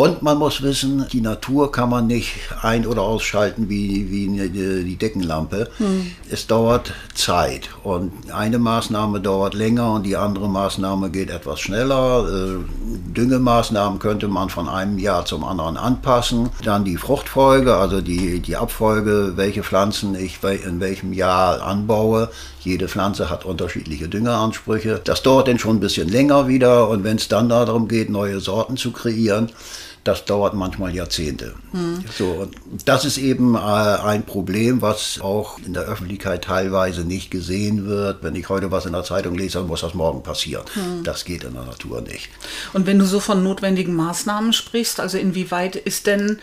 Und 0.00 0.22
man 0.22 0.38
muss 0.38 0.62
wissen, 0.62 1.06
die 1.12 1.20
Natur 1.20 1.72
kann 1.72 1.90
man 1.90 2.06
nicht 2.06 2.36
ein- 2.62 2.86
oder 2.86 3.02
ausschalten 3.02 3.68
wie, 3.68 4.08
wie 4.12 4.48
die 4.48 4.94
Deckenlampe. 4.94 5.70
Hm. 5.78 6.12
Es 6.30 6.46
dauert 6.46 6.92
Zeit 7.14 7.70
und 7.82 8.12
eine 8.32 8.60
Maßnahme 8.60 9.20
dauert 9.20 9.54
länger 9.54 9.94
und 9.94 10.04
die 10.04 10.16
andere 10.16 10.48
Maßnahme 10.48 11.10
geht 11.10 11.30
etwas 11.30 11.58
schneller. 11.58 12.28
Äh, 12.28 13.12
Düngemaßnahmen 13.12 13.98
könnte 13.98 14.28
man 14.28 14.50
von 14.50 14.68
einem 14.68 15.00
Jahr 15.00 15.24
zum 15.24 15.42
anderen 15.42 15.76
anpassen. 15.76 16.50
Dann 16.62 16.84
die 16.84 16.96
Fruchtfolge, 16.96 17.74
also 17.74 18.00
die, 18.00 18.38
die 18.38 18.54
Abfolge, 18.54 19.32
welche 19.34 19.64
Pflanzen 19.64 20.14
ich 20.14 20.38
in 20.64 20.78
welchem 20.78 21.12
Jahr 21.12 21.60
anbaue. 21.60 22.30
Jede 22.60 22.86
Pflanze 22.86 23.30
hat 23.30 23.44
unterschiedliche 23.44 24.08
Düngeransprüche. 24.08 25.00
Das 25.02 25.22
dauert 25.24 25.48
dann 25.48 25.58
schon 25.58 25.78
ein 25.78 25.80
bisschen 25.80 26.08
länger 26.08 26.46
wieder 26.46 26.88
und 26.88 27.02
wenn 27.02 27.16
es 27.16 27.26
dann 27.26 27.48
darum 27.48 27.88
geht, 27.88 28.10
neue 28.10 28.38
Sorten 28.38 28.76
zu 28.76 28.92
kreieren, 28.92 29.50
das 30.08 30.24
dauert 30.24 30.54
manchmal 30.54 30.94
Jahrzehnte. 30.94 31.54
Hm. 31.72 32.02
So, 32.16 32.30
und 32.30 32.56
das 32.86 33.04
ist 33.04 33.18
eben 33.18 33.54
äh, 33.54 33.58
ein 33.58 34.24
Problem, 34.24 34.80
was 34.80 35.20
auch 35.20 35.58
in 35.58 35.74
der 35.74 35.82
Öffentlichkeit 35.82 36.44
teilweise 36.44 37.02
nicht 37.02 37.30
gesehen 37.30 37.86
wird. 37.86 38.22
Wenn 38.22 38.34
ich 38.34 38.48
heute 38.48 38.70
was 38.70 38.86
in 38.86 38.92
der 38.92 39.04
Zeitung 39.04 39.34
lese, 39.34 39.58
dann 39.58 39.66
muss 39.66 39.82
das 39.82 39.92
morgen 39.92 40.22
passieren. 40.22 40.64
Hm. 40.72 41.04
Das 41.04 41.26
geht 41.26 41.44
in 41.44 41.52
der 41.52 41.64
Natur 41.64 42.00
nicht. 42.00 42.30
Und 42.72 42.86
wenn 42.86 42.98
du 42.98 43.04
so 43.04 43.20
von 43.20 43.42
notwendigen 43.42 43.94
Maßnahmen 43.94 44.54
sprichst, 44.54 44.98
also 44.98 45.18
inwieweit 45.18 45.76
ist 45.76 46.06
denn 46.06 46.38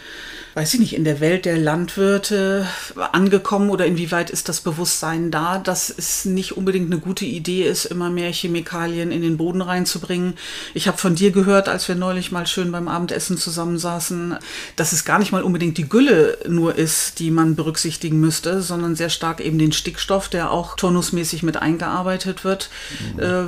weiß 0.56 0.74
ich 0.74 0.80
nicht, 0.80 0.96
in 0.96 1.04
der 1.04 1.20
Welt 1.20 1.44
der 1.44 1.58
Landwirte 1.58 2.66
angekommen 3.12 3.70
oder 3.70 3.86
inwieweit 3.86 4.30
ist 4.30 4.48
das 4.48 4.62
Bewusstsein 4.62 5.30
da, 5.30 5.58
dass 5.58 5.94
es 5.96 6.24
nicht 6.24 6.56
unbedingt 6.56 6.90
eine 6.90 7.02
gute 7.02 7.26
Idee 7.26 7.64
ist, 7.64 7.84
immer 7.84 8.10
mehr 8.10 8.32
Chemikalien 8.32 9.12
in 9.12 9.22
den 9.22 9.36
Boden 9.36 9.62
reinzubringen. 9.62 10.36
Ich 10.74 10.88
habe 10.88 10.98
von 10.98 11.14
dir 11.14 11.32
gehört, 11.32 11.68
als 11.68 11.90
wir 11.90 11.96
neulich 11.96 12.32
mal 12.32 12.48
schön 12.48 12.72
beim 12.72 12.88
Abendessen 12.88 13.38
zusammensaßen, 13.38 14.38
dass 14.78 14.94
es 14.94 15.04
gar 15.04 15.20
nicht 15.20 15.34
mal 15.34 15.44
unbedingt 15.44 15.78
die 15.78 15.90
Gülle 15.90 16.38
nur 16.48 16.78
ist, 16.78 17.20
die 17.20 17.32
man 17.32 17.56
berücksichtigen 17.56 18.22
müsste, 18.22 18.62
sondern 18.62 18.96
sehr 18.96 19.10
stark 19.10 19.42
eben 19.42 19.60
den 19.60 19.74
Stickstoff, 19.74 20.30
der 20.30 20.52
auch 20.52 20.78
turnusmäßig 20.78 21.44
mit 21.44 21.58
eingearbeitet 21.58 22.46
wird. 22.46 22.70
Mhm. 23.18 23.20
Äh, 23.20 23.44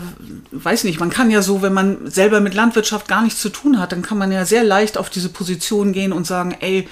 weiß 0.51 0.83
nicht, 0.83 0.99
man 0.99 1.09
kann 1.09 1.31
ja 1.31 1.41
so, 1.41 1.61
wenn 1.61 1.73
man 1.73 2.11
selber 2.11 2.41
mit 2.41 2.53
Landwirtschaft 2.53 3.07
gar 3.07 3.21
nichts 3.21 3.39
zu 3.39 3.47
tun 3.47 3.79
hat, 3.79 3.93
dann 3.93 4.01
kann 4.01 4.17
man 4.17 4.33
ja 4.33 4.43
sehr 4.43 4.65
leicht 4.65 4.97
auf 4.97 5.09
diese 5.09 5.29
Position 5.29 5.93
gehen 5.93 6.11
und 6.11 6.27
sagen, 6.27 6.53
ey, 6.59 6.89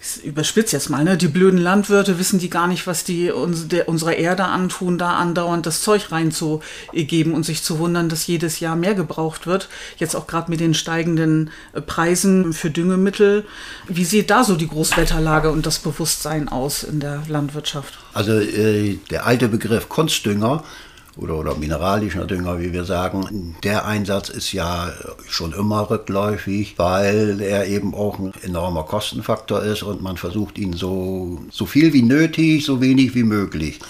ich 0.00 0.24
überspitze 0.24 0.76
jetzt 0.76 0.90
mal, 0.90 1.02
ne? 1.02 1.16
die 1.16 1.28
blöden 1.28 1.58
Landwirte 1.58 2.18
wissen 2.18 2.38
die 2.38 2.50
gar 2.50 2.68
nicht, 2.68 2.86
was 2.86 3.02
die 3.02 3.30
uns, 3.30 3.68
der, 3.68 3.88
unserer 3.88 4.14
Erde 4.14 4.44
antun, 4.44 4.96
da 4.96 5.16
andauernd 5.16 5.66
das 5.66 5.82
Zeug 5.82 6.12
reinzugeben 6.12 7.34
und 7.34 7.44
sich 7.44 7.62
zu 7.62 7.78
wundern, 7.78 8.08
dass 8.08 8.26
jedes 8.26 8.60
Jahr 8.60 8.76
mehr 8.76 8.94
gebraucht 8.94 9.46
wird. 9.46 9.68
Jetzt 9.96 10.14
auch 10.14 10.26
gerade 10.26 10.50
mit 10.50 10.60
den 10.60 10.74
steigenden 10.74 11.50
äh, 11.72 11.80
Preisen 11.80 12.52
für 12.52 12.70
Düngemittel. 12.70 13.44
Wie 13.88 14.04
sieht 14.04 14.30
da 14.30 14.44
so 14.44 14.54
die 14.54 14.68
Großwetterlage 14.68 15.50
und 15.50 15.66
das 15.66 15.80
Bewusstsein 15.80 16.48
aus 16.48 16.84
in 16.84 17.00
der 17.00 17.24
Landwirtschaft? 17.28 17.98
Also 18.14 18.38
äh, 18.38 18.98
der 19.10 19.26
alte 19.26 19.48
Begriff 19.48 19.88
Kunstdünger 19.88 20.64
oder, 21.18 21.34
oder 21.36 21.54
mineralischer 21.56 22.26
Dünger, 22.26 22.60
wie 22.60 22.72
wir 22.72 22.84
sagen. 22.84 23.56
Der 23.64 23.86
Einsatz 23.86 24.28
ist 24.28 24.52
ja 24.52 24.92
schon 25.28 25.52
immer 25.52 25.90
rückläufig, 25.90 26.74
weil 26.78 27.40
er 27.40 27.66
eben 27.66 27.94
auch 27.94 28.18
ein 28.18 28.32
enormer 28.42 28.84
Kostenfaktor 28.84 29.62
ist 29.62 29.82
und 29.82 30.02
man 30.02 30.16
versucht 30.16 30.58
ihn 30.58 30.72
so, 30.72 31.40
so 31.50 31.66
viel 31.66 31.92
wie 31.92 32.02
nötig, 32.02 32.64
so 32.64 32.80
wenig 32.80 33.14
wie 33.14 33.24
möglich. 33.24 33.80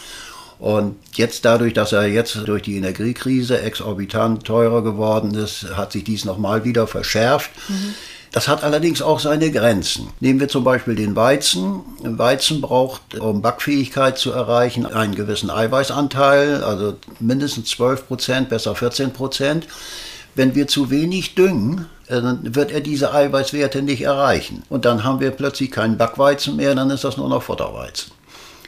Und 0.58 0.96
jetzt 1.14 1.44
dadurch, 1.44 1.72
dass 1.72 1.92
er 1.92 2.06
jetzt 2.06 2.36
durch 2.46 2.62
die 2.62 2.76
Energiekrise 2.76 3.60
exorbitant 3.60 4.44
teurer 4.44 4.82
geworden 4.82 5.34
ist, 5.34 5.76
hat 5.76 5.92
sich 5.92 6.02
dies 6.02 6.24
nochmal 6.24 6.64
wieder 6.64 6.88
verschärft. 6.88 7.50
Mhm. 7.68 7.94
Das 8.38 8.46
hat 8.46 8.62
allerdings 8.62 9.02
auch 9.02 9.18
seine 9.18 9.50
Grenzen. 9.50 10.10
Nehmen 10.20 10.38
wir 10.38 10.46
zum 10.46 10.62
Beispiel 10.62 10.94
den 10.94 11.16
Weizen. 11.16 11.80
Weizen 12.04 12.60
braucht, 12.60 13.16
um 13.18 13.42
Backfähigkeit 13.42 14.16
zu 14.16 14.30
erreichen, 14.30 14.86
einen 14.86 15.16
gewissen 15.16 15.50
Eiweißanteil, 15.50 16.62
also 16.62 16.94
mindestens 17.18 17.70
12 17.70 18.06
Prozent, 18.06 18.48
besser 18.48 18.76
14 18.76 19.12
Prozent. 19.12 19.66
Wenn 20.36 20.54
wir 20.54 20.68
zu 20.68 20.88
wenig 20.88 21.34
düngen, 21.34 21.86
äh, 22.06 22.22
dann 22.22 22.54
wird 22.54 22.70
er 22.70 22.80
diese 22.80 23.12
Eiweißwerte 23.12 23.82
nicht 23.82 24.02
erreichen. 24.02 24.62
Und 24.68 24.84
dann 24.84 25.02
haben 25.02 25.18
wir 25.18 25.32
plötzlich 25.32 25.72
keinen 25.72 25.98
Backweizen 25.98 26.54
mehr, 26.54 26.76
dann 26.76 26.90
ist 26.90 27.02
das 27.02 27.16
nur 27.16 27.28
noch 27.28 27.42
Futterweizen. 27.42 28.12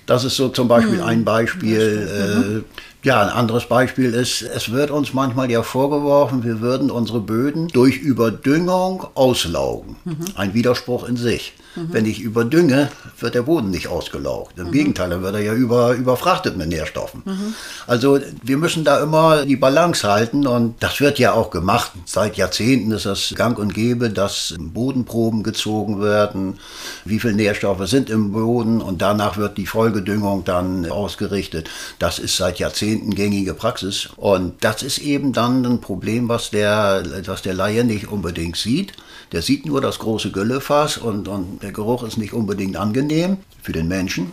Das 0.06 0.24
ist 0.24 0.34
so 0.34 0.48
zum 0.48 0.66
Beispiel 0.66 0.96
mhm. 0.96 1.04
ein 1.04 1.24
Beispiel. 1.24 2.64
Äh, 2.66 2.89
ja, 3.02 3.22
ein 3.22 3.28
anderes 3.28 3.66
Beispiel 3.66 4.12
ist, 4.12 4.42
es 4.42 4.72
wird 4.72 4.90
uns 4.90 5.14
manchmal 5.14 5.50
ja 5.50 5.62
vorgeworfen, 5.62 6.44
wir 6.44 6.60
würden 6.60 6.90
unsere 6.90 7.20
Böden 7.20 7.68
durch 7.68 7.96
Überdüngung 7.96 9.06
auslaugen. 9.14 9.96
Mhm. 10.04 10.24
Ein 10.34 10.54
Widerspruch 10.54 11.08
in 11.08 11.16
sich. 11.16 11.54
Mhm. 11.76 11.92
Wenn 11.92 12.06
ich 12.06 12.20
überdünge, 12.20 12.90
wird 13.18 13.34
der 13.34 13.42
Boden 13.42 13.70
nicht 13.70 13.88
ausgelaugt. 13.88 14.58
Im 14.58 14.66
mhm. 14.66 14.72
Gegenteil, 14.72 15.10
dann 15.10 15.22
wird 15.22 15.34
er 15.34 15.40
ja 15.40 15.54
über, 15.54 15.94
überfrachtet 15.94 16.56
mit 16.56 16.68
Nährstoffen. 16.68 17.22
Mhm. 17.24 17.54
Also 17.86 18.18
wir 18.42 18.56
müssen 18.58 18.84
da 18.84 19.00
immer 19.00 19.46
die 19.46 19.56
Balance 19.56 20.06
halten 20.06 20.46
und 20.46 20.82
das 20.82 21.00
wird 21.00 21.18
ja 21.18 21.32
auch 21.32 21.50
gemacht. 21.50 21.92
Seit 22.04 22.36
Jahrzehnten 22.36 22.90
ist 22.92 23.06
das 23.06 23.32
gang 23.36 23.58
und 23.58 23.72
gäbe, 23.72 24.10
dass 24.10 24.54
Bodenproben 24.58 25.42
gezogen 25.42 26.02
werden, 26.02 26.58
wie 27.04 27.20
viele 27.20 27.34
Nährstoffe 27.34 27.86
sind 27.88 28.10
im 28.10 28.32
Boden 28.32 28.80
und 28.80 29.00
danach 29.00 29.36
wird 29.36 29.56
die 29.56 29.66
Folgedüngung 29.66 30.44
dann 30.44 30.90
ausgerichtet. 30.90 31.70
Das 31.98 32.18
ist 32.18 32.36
seit 32.36 32.58
Jahrzehnten 32.58 32.89
gängige 32.98 33.54
Praxis 33.54 34.08
und 34.16 34.62
das 34.62 34.82
ist 34.82 34.98
eben 34.98 35.32
dann 35.32 35.64
ein 35.64 35.80
Problem, 35.80 36.28
was 36.28 36.50
der, 36.50 37.02
was 37.26 37.42
der 37.42 37.54
Laie 37.54 37.84
nicht 37.84 38.08
unbedingt 38.08 38.56
sieht. 38.56 38.92
Der 39.32 39.42
sieht 39.42 39.66
nur 39.66 39.80
das 39.80 39.98
große 39.98 40.30
Güllefass 40.30 40.96
und, 40.96 41.28
und 41.28 41.62
der 41.62 41.72
Geruch 41.72 42.02
ist 42.02 42.18
nicht 42.18 42.32
unbedingt 42.32 42.76
angenehm 42.76 43.38
für 43.62 43.72
den 43.72 43.88
Menschen. 43.88 44.32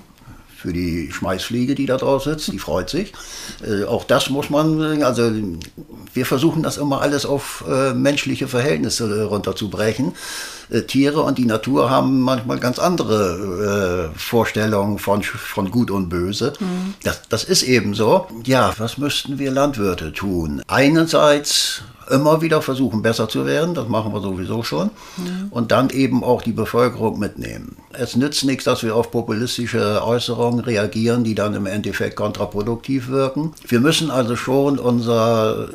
Für 0.55 0.73
die 0.73 1.11
Schmeißfliege, 1.11 1.75
die 1.75 1.85
da 1.85 1.97
drauf 1.97 2.23
sitzt, 2.23 2.51
die 2.51 2.57
freut 2.57 2.89
sich. 2.89 3.13
Äh, 3.63 3.83
auch 3.83 4.03
das 4.05 4.31
muss 4.31 4.49
man, 4.49 5.03
also 5.03 5.31
wir 6.13 6.25
versuchen 6.25 6.63
das 6.63 6.77
immer 6.77 7.01
alles 7.01 7.27
auf 7.27 7.63
äh, 7.69 7.93
menschliche 7.93 8.47
Verhältnisse 8.47 9.25
runterzubrechen. 9.25 10.13
Äh, 10.69 10.81
Tiere 10.81 11.21
und 11.21 11.37
die 11.37 11.45
Natur 11.45 11.89
haben 11.89 12.21
manchmal 12.21 12.59
ganz 12.59 12.79
andere 12.79 14.11
äh, 14.13 14.17
Vorstellungen 14.17 14.99
von, 14.99 15.23
von 15.23 15.71
Gut 15.71 15.91
und 15.91 16.09
Böse. 16.09 16.53
Mhm. 16.59 16.93
Das, 17.03 17.21
das 17.29 17.43
ist 17.43 17.63
eben 17.63 17.93
so. 17.93 18.27
Ja, 18.45 18.73
was 18.77 18.97
müssten 18.97 19.39
wir 19.39 19.51
Landwirte 19.51 20.11
tun? 20.13 20.61
Einerseits 20.67 21.83
immer 22.09 22.41
wieder 22.41 22.61
versuchen, 22.61 23.01
besser 23.01 23.27
zu 23.27 23.45
werden. 23.45 23.73
Das 23.73 23.87
machen 23.87 24.13
wir 24.13 24.21
sowieso 24.21 24.63
schon. 24.63 24.91
Ja. 25.17 25.23
Und 25.49 25.71
dann 25.71 25.89
eben 25.89 26.23
auch 26.23 26.41
die 26.41 26.51
Bevölkerung 26.51 27.19
mitnehmen. 27.19 27.77
Es 27.93 28.15
nützt 28.15 28.45
nichts, 28.45 28.63
dass 28.63 28.83
wir 28.83 28.95
auf 28.95 29.11
populistische 29.11 30.03
Äußerungen 30.03 30.61
reagieren, 30.61 31.23
die 31.23 31.35
dann 31.35 31.53
im 31.53 31.65
Endeffekt 31.65 32.15
kontraproduktiv 32.15 33.09
wirken. 33.09 33.53
Wir 33.67 33.79
müssen 33.79 34.11
also 34.11 34.35
schon 34.35 34.79
unser 34.79 35.67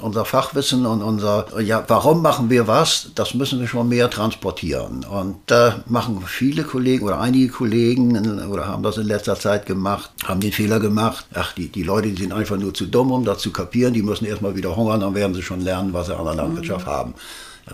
unser 0.00 0.24
Fachwissen 0.24 0.86
und 0.86 1.02
unser, 1.02 1.60
ja, 1.60 1.84
warum 1.88 2.22
machen 2.22 2.50
wir 2.50 2.66
was, 2.66 3.10
das 3.14 3.34
müssen 3.34 3.60
wir 3.60 3.68
schon 3.68 3.88
mehr 3.88 4.10
transportieren. 4.10 5.04
Und 5.04 5.36
da 5.46 5.82
machen 5.86 6.22
viele 6.26 6.64
Kollegen 6.64 7.06
oder 7.06 7.20
einige 7.20 7.48
Kollegen 7.48 8.16
oder 8.46 8.66
haben 8.66 8.82
das 8.82 8.98
in 8.98 9.06
letzter 9.06 9.36
Zeit 9.36 9.66
gemacht, 9.66 10.10
haben 10.24 10.40
den 10.40 10.52
Fehler 10.52 10.80
gemacht, 10.80 11.26
ach, 11.34 11.52
die, 11.52 11.68
die 11.68 11.82
Leute 11.82 12.08
die 12.08 12.22
sind 12.22 12.32
einfach 12.32 12.56
nur 12.56 12.74
zu 12.74 12.86
dumm, 12.86 13.12
um 13.12 13.24
das 13.24 13.38
zu 13.38 13.50
kapieren, 13.50 13.94
die 13.94 14.02
müssen 14.02 14.24
erstmal 14.24 14.56
wieder 14.56 14.76
hungern, 14.76 15.00
dann 15.00 15.14
werden 15.14 15.34
sie 15.34 15.42
schon 15.42 15.60
lernen, 15.60 15.92
was 15.92 16.06
sie 16.06 16.16
an 16.16 16.24
der 16.24 16.34
Landwirtschaft 16.34 16.86
mhm. 16.86 16.90
haben. 16.90 17.14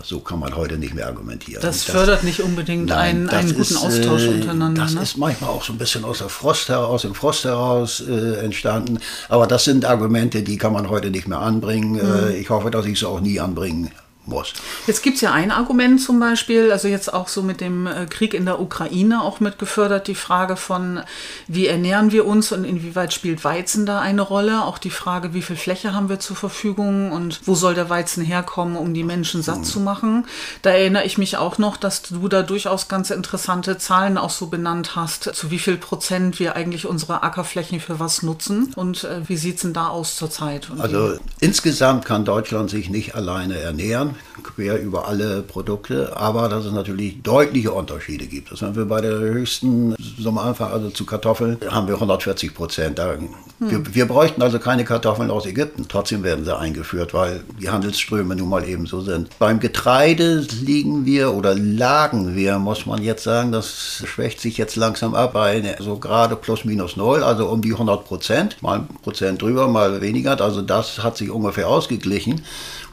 So 0.03 0.19
kann 0.19 0.39
man 0.39 0.55
heute 0.55 0.77
nicht 0.77 0.93
mehr 0.93 1.07
argumentieren. 1.07 1.61
Das, 1.61 1.85
das 1.85 1.95
fördert 1.95 2.23
nicht 2.23 2.41
unbedingt 2.41 2.89
nein, 2.89 3.27
einen, 3.27 3.29
einen 3.29 3.49
guten 3.49 3.61
ist, 3.61 3.77
Austausch 3.77 4.25
äh, 4.25 4.29
untereinander. 4.29 4.83
Das 4.83 4.93
ne? 4.93 5.01
ist 5.01 5.17
manchmal 5.17 5.49
auch 5.49 5.63
so 5.63 5.73
ein 5.73 5.77
bisschen 5.77 6.05
aus, 6.05 6.19
der 6.19 6.29
Frost 6.29 6.69
heraus, 6.69 7.01
dem 7.01 7.15
Frost 7.15 7.45
heraus 7.45 8.01
äh, 8.07 8.35
entstanden. 8.43 8.99
Aber 9.29 9.47
das 9.47 9.65
sind 9.65 9.85
Argumente, 9.85 10.43
die 10.43 10.57
kann 10.57 10.73
man 10.73 10.89
heute 10.89 11.09
nicht 11.09 11.27
mehr 11.27 11.39
anbringen. 11.39 11.93
Mhm. 11.93 12.29
Äh, 12.29 12.37
ich 12.37 12.49
hoffe, 12.49 12.69
dass 12.71 12.85
ich 12.85 12.99
sie 12.99 13.07
auch 13.07 13.19
nie 13.19 13.39
anbringen 13.39 13.91
muss. 14.29 14.53
Jetzt 14.87 15.03
gibt 15.03 15.15
es 15.15 15.21
ja 15.21 15.31
ein 15.31 15.51
Argument 15.51 16.01
zum 16.01 16.19
Beispiel, 16.19 16.71
also 16.71 16.87
jetzt 16.87 17.13
auch 17.13 17.27
so 17.27 17.41
mit 17.41 17.61
dem 17.61 17.87
äh, 17.87 18.05
Krieg 18.05 18.33
in 18.33 18.45
der 18.45 18.59
Ukraine 18.59 19.21
auch 19.21 19.39
mit 19.39 19.59
gefördert, 19.59 20.07
die 20.07 20.15
Frage 20.15 20.55
von, 20.55 21.01
wie 21.47 21.67
ernähren 21.67 22.11
wir 22.11 22.25
uns 22.25 22.51
und 22.51 22.63
inwieweit 22.63 23.13
spielt 23.13 23.43
Weizen 23.43 23.85
da 23.85 23.99
eine 23.99 24.21
Rolle? 24.21 24.63
Auch 24.63 24.77
die 24.77 24.89
Frage, 24.89 25.33
wie 25.33 25.41
viel 25.41 25.55
Fläche 25.55 25.93
haben 25.93 26.09
wir 26.09 26.19
zur 26.19 26.35
Verfügung 26.35 27.11
und 27.11 27.41
wo 27.45 27.55
soll 27.55 27.73
der 27.73 27.89
Weizen 27.89 28.23
herkommen, 28.23 28.77
um 28.77 28.93
die 28.93 29.03
Menschen 29.03 29.41
satt 29.41 29.65
zu 29.65 29.79
machen? 29.79 30.25
Da 30.61 30.71
erinnere 30.71 31.05
ich 31.05 31.17
mich 31.17 31.37
auch 31.37 31.57
noch, 31.57 31.77
dass 31.77 32.03
du 32.03 32.27
da 32.27 32.43
durchaus 32.43 32.87
ganz 32.87 33.09
interessante 33.09 33.77
Zahlen 33.77 34.17
auch 34.17 34.29
so 34.29 34.47
benannt 34.47 34.95
hast, 34.95 35.23
zu 35.35 35.51
wie 35.51 35.59
viel 35.59 35.77
Prozent 35.77 36.39
wir 36.39 36.55
eigentlich 36.55 36.85
unsere 36.85 37.23
Ackerflächen 37.23 37.79
für 37.79 37.99
was 37.99 38.23
nutzen 38.23 38.73
und 38.75 39.03
äh, 39.03 39.27
wie 39.27 39.37
sieht 39.37 39.55
es 39.55 39.61
denn 39.61 39.73
da 39.73 39.87
aus 39.87 40.15
zurzeit? 40.15 40.69
Also 40.77 41.17
insgesamt 41.39 42.05
kann 42.05 42.25
Deutschland 42.25 42.69
sich 42.69 42.89
nicht 42.89 43.15
alleine 43.15 43.57
ernähren, 43.57 44.15
quer 44.43 44.81
über 44.81 45.07
alle 45.07 45.41
Produkte, 45.41 46.15
aber 46.15 46.49
dass 46.49 46.65
es 46.65 46.71
natürlich 46.71 47.21
deutliche 47.21 47.71
Unterschiede 47.71 48.25
gibt. 48.25 48.51
Das 48.51 48.61
haben 48.61 48.75
wir 48.75 48.85
bei 48.85 49.01
der 49.01 49.19
höchsten 49.19 49.95
Sommeranfang, 50.17 50.71
also 50.71 50.89
zu 50.89 51.05
Kartoffeln, 51.05 51.57
haben 51.69 51.87
wir 51.87 51.95
140 51.95 52.53
Prozent. 52.53 52.99
Da, 52.99 53.17
wir, 53.59 53.93
wir 53.93 54.07
bräuchten 54.07 54.41
also 54.41 54.57
keine 54.57 54.85
Kartoffeln 54.85 55.29
aus 55.29 55.45
Ägypten. 55.45 55.85
Trotzdem 55.89 56.23
werden 56.23 56.45
sie 56.45 56.57
eingeführt, 56.57 57.13
weil 57.13 57.41
die 57.59 57.69
Handelsströme 57.69 58.35
nun 58.35 58.49
mal 58.49 58.67
eben 58.67 58.85
so 58.85 59.01
sind. 59.01 59.37
Beim 59.37 59.59
Getreide 59.59 60.45
liegen 60.61 61.05
wir 61.05 61.33
oder 61.33 61.55
lagen 61.55 62.35
wir, 62.35 62.57
muss 62.57 62.85
man 62.85 63.03
jetzt 63.03 63.23
sagen, 63.23 63.51
das 63.51 64.03
schwächt 64.05 64.39
sich 64.39 64.57
jetzt 64.57 64.75
langsam 64.77 65.13
ab, 65.13 65.33
bei 65.33 65.75
so 65.79 65.97
gerade 65.97 66.35
plus 66.35 66.63
minus 66.65 66.95
null, 66.95 67.23
also 67.23 67.47
um 67.49 67.61
die 67.61 67.73
100 67.73 68.05
Prozent, 68.05 68.61
mal 68.61 68.79
ein 68.79 68.87
Prozent 69.03 69.41
drüber, 69.41 69.67
mal 69.67 70.01
weniger. 70.01 70.39
Also 70.39 70.61
das 70.61 71.03
hat 71.03 71.17
sich 71.17 71.29
ungefähr 71.29 71.67
ausgeglichen. 71.67 72.41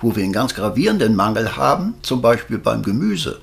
Wo 0.00 0.14
wir 0.14 0.22
einen 0.22 0.32
ganz 0.32 0.54
gravierenden 0.54 1.16
Mangel 1.16 1.56
haben, 1.56 1.94
zum 2.02 2.20
Beispiel 2.20 2.58
beim 2.58 2.82
Gemüse. 2.82 3.38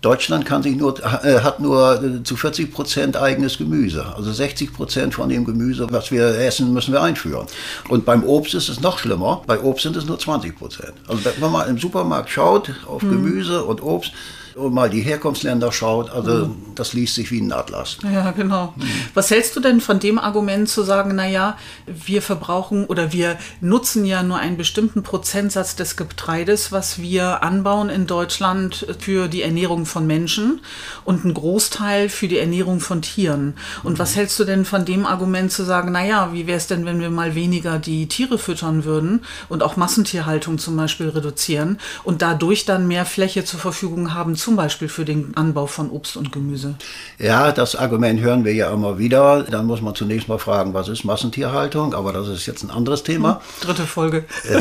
Deutschland 0.00 0.46
kann 0.46 0.62
sich 0.62 0.76
nur, 0.76 0.98
äh, 1.00 1.40
hat 1.40 1.60
nur 1.60 2.02
äh, 2.02 2.22
zu 2.22 2.36
40 2.36 2.72
Prozent 2.72 3.16
eigenes 3.16 3.58
Gemüse. 3.58 4.06
Also 4.16 4.32
60 4.32 4.72
Prozent 4.72 5.14
von 5.14 5.28
dem 5.28 5.44
Gemüse, 5.44 5.86
was 5.90 6.10
wir 6.10 6.38
essen, 6.38 6.72
müssen 6.72 6.92
wir 6.92 7.02
einführen. 7.02 7.46
Und 7.88 8.04
beim 8.04 8.24
Obst 8.24 8.54
ist 8.54 8.68
es 8.68 8.80
noch 8.80 8.98
schlimmer. 8.98 9.42
Bei 9.46 9.60
Obst 9.60 9.82
sind 9.82 9.96
es 9.96 10.06
nur 10.06 10.18
20 10.18 10.56
Prozent. 10.56 10.94
Also 11.06 11.24
wenn 11.24 11.40
man 11.40 11.52
mal 11.52 11.64
im 11.64 11.78
Supermarkt 11.78 12.30
schaut 12.30 12.70
auf 12.86 13.02
Gemüse 13.02 13.64
und 13.64 13.82
Obst 13.82 14.12
und 14.56 14.74
mal 14.74 14.90
die 14.90 15.00
Herkunftsländer 15.00 15.72
schaut, 15.72 16.10
also 16.10 16.54
das 16.74 16.92
liest 16.92 17.14
sich 17.14 17.30
wie 17.30 17.40
ein 17.40 17.52
Atlas. 17.52 17.98
Ja, 18.02 18.30
genau. 18.32 18.74
Was 19.14 19.30
hältst 19.30 19.56
du 19.56 19.60
denn 19.60 19.80
von 19.80 20.00
dem 20.00 20.18
Argument 20.18 20.68
zu 20.68 20.82
sagen, 20.82 21.14
naja, 21.14 21.56
wir 21.86 22.22
verbrauchen 22.22 22.86
oder 22.86 23.12
wir 23.12 23.36
nutzen 23.60 24.04
ja 24.04 24.22
nur 24.22 24.38
einen 24.38 24.56
bestimmten 24.56 25.02
Prozentsatz 25.02 25.76
des 25.76 25.96
Getreides, 25.96 26.72
was 26.72 27.00
wir 27.00 27.42
anbauen 27.42 27.90
in 27.90 28.06
Deutschland 28.06 28.86
für 28.98 29.28
die 29.28 29.42
Ernährung 29.42 29.86
von 29.86 30.06
Menschen 30.06 30.60
und 31.04 31.24
einen 31.24 31.34
Großteil 31.34 32.08
für 32.08 32.28
die 32.28 32.38
Ernährung 32.38 32.80
von 32.80 33.02
Tieren. 33.02 33.54
Und 33.82 33.98
was 33.98 34.16
hältst 34.16 34.38
du 34.38 34.44
denn 34.44 34.64
von 34.64 34.84
dem 34.84 35.06
Argument 35.06 35.52
zu 35.52 35.64
sagen, 35.64 35.92
naja, 35.92 36.30
wie 36.32 36.46
wäre 36.46 36.58
es 36.58 36.66
denn, 36.66 36.84
wenn 36.84 37.00
wir 37.00 37.10
mal 37.10 37.34
weniger 37.34 37.78
die 37.78 38.08
Tiere 38.08 38.38
füttern 38.38 38.84
würden 38.84 39.24
und 39.48 39.62
auch 39.62 39.76
Massentierhaltung 39.76 40.58
zum 40.58 40.76
Beispiel 40.76 41.08
reduzieren 41.08 41.78
und 42.04 42.22
dadurch 42.22 42.64
dann 42.64 42.88
mehr 42.88 43.06
Fläche 43.06 43.44
zur 43.44 43.60
Verfügung 43.60 44.14
haben, 44.14 44.36
zum 44.40 44.56
Beispiel 44.56 44.88
für 44.88 45.04
den 45.04 45.36
Anbau 45.36 45.66
von 45.66 45.90
Obst 45.90 46.16
und 46.16 46.32
Gemüse? 46.32 46.74
Ja, 47.18 47.52
das 47.52 47.76
Argument 47.76 48.20
hören 48.20 48.44
wir 48.44 48.54
ja 48.54 48.72
immer 48.72 48.98
wieder. 48.98 49.44
Dann 49.44 49.66
muss 49.66 49.80
man 49.82 49.94
zunächst 49.94 50.28
mal 50.28 50.38
fragen, 50.38 50.74
was 50.74 50.88
ist 50.88 51.04
Massentierhaltung? 51.04 51.94
Aber 51.94 52.12
das 52.12 52.28
ist 52.28 52.46
jetzt 52.46 52.62
ein 52.62 52.70
anderes 52.70 53.02
Thema. 53.02 53.40
Dritte 53.60 53.86
Folge. 53.86 54.24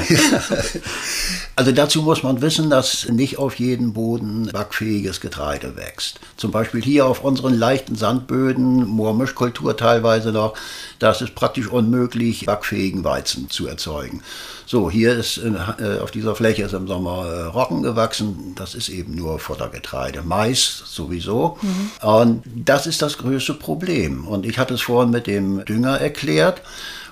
Also 1.59 1.73
dazu 1.73 2.03
muss 2.03 2.23
man 2.23 2.41
wissen, 2.41 2.69
dass 2.69 3.09
nicht 3.09 3.37
auf 3.37 3.55
jedem 3.55 3.91
Boden 3.91 4.49
backfähiges 4.49 5.19
Getreide 5.19 5.75
wächst. 5.75 6.21
Zum 6.37 6.51
Beispiel 6.51 6.81
hier 6.81 7.05
auf 7.05 7.21
unseren 7.21 7.53
leichten 7.53 7.95
Sandböden, 7.95 8.87
Moormischkultur 8.87 9.75
teilweise 9.75 10.31
noch, 10.31 10.53
das 10.99 11.21
ist 11.21 11.35
praktisch 11.35 11.67
unmöglich, 11.67 12.45
backfähigen 12.45 13.03
Weizen 13.03 13.49
zu 13.49 13.67
erzeugen. 13.67 14.23
So, 14.71 14.91
hier 14.91 15.13
ist 15.17 15.39
äh, 15.39 15.97
auf 15.99 16.11
dieser 16.11 16.35
Fläche 16.35 16.61
ist 16.61 16.73
im 16.75 16.87
Sommer 16.87 17.25
äh, 17.25 17.41
Roggen 17.45 17.81
gewachsen. 17.81 18.53
Das 18.53 18.75
ist 18.75 18.89
eben 18.89 19.15
nur 19.15 19.39
Futtergetreide. 19.39 20.21
Mais 20.21 20.83
sowieso. 20.85 21.57
Und 22.03 22.43
das 22.55 22.85
ist 22.85 23.01
das 23.01 23.17
größte 23.17 23.55
Problem. 23.55 24.27
Und 24.27 24.45
ich 24.45 24.59
hatte 24.59 24.75
es 24.75 24.81
vorhin 24.83 25.09
mit 25.09 25.25
dem 25.25 25.65
Dünger 25.65 25.99
erklärt. 25.99 26.61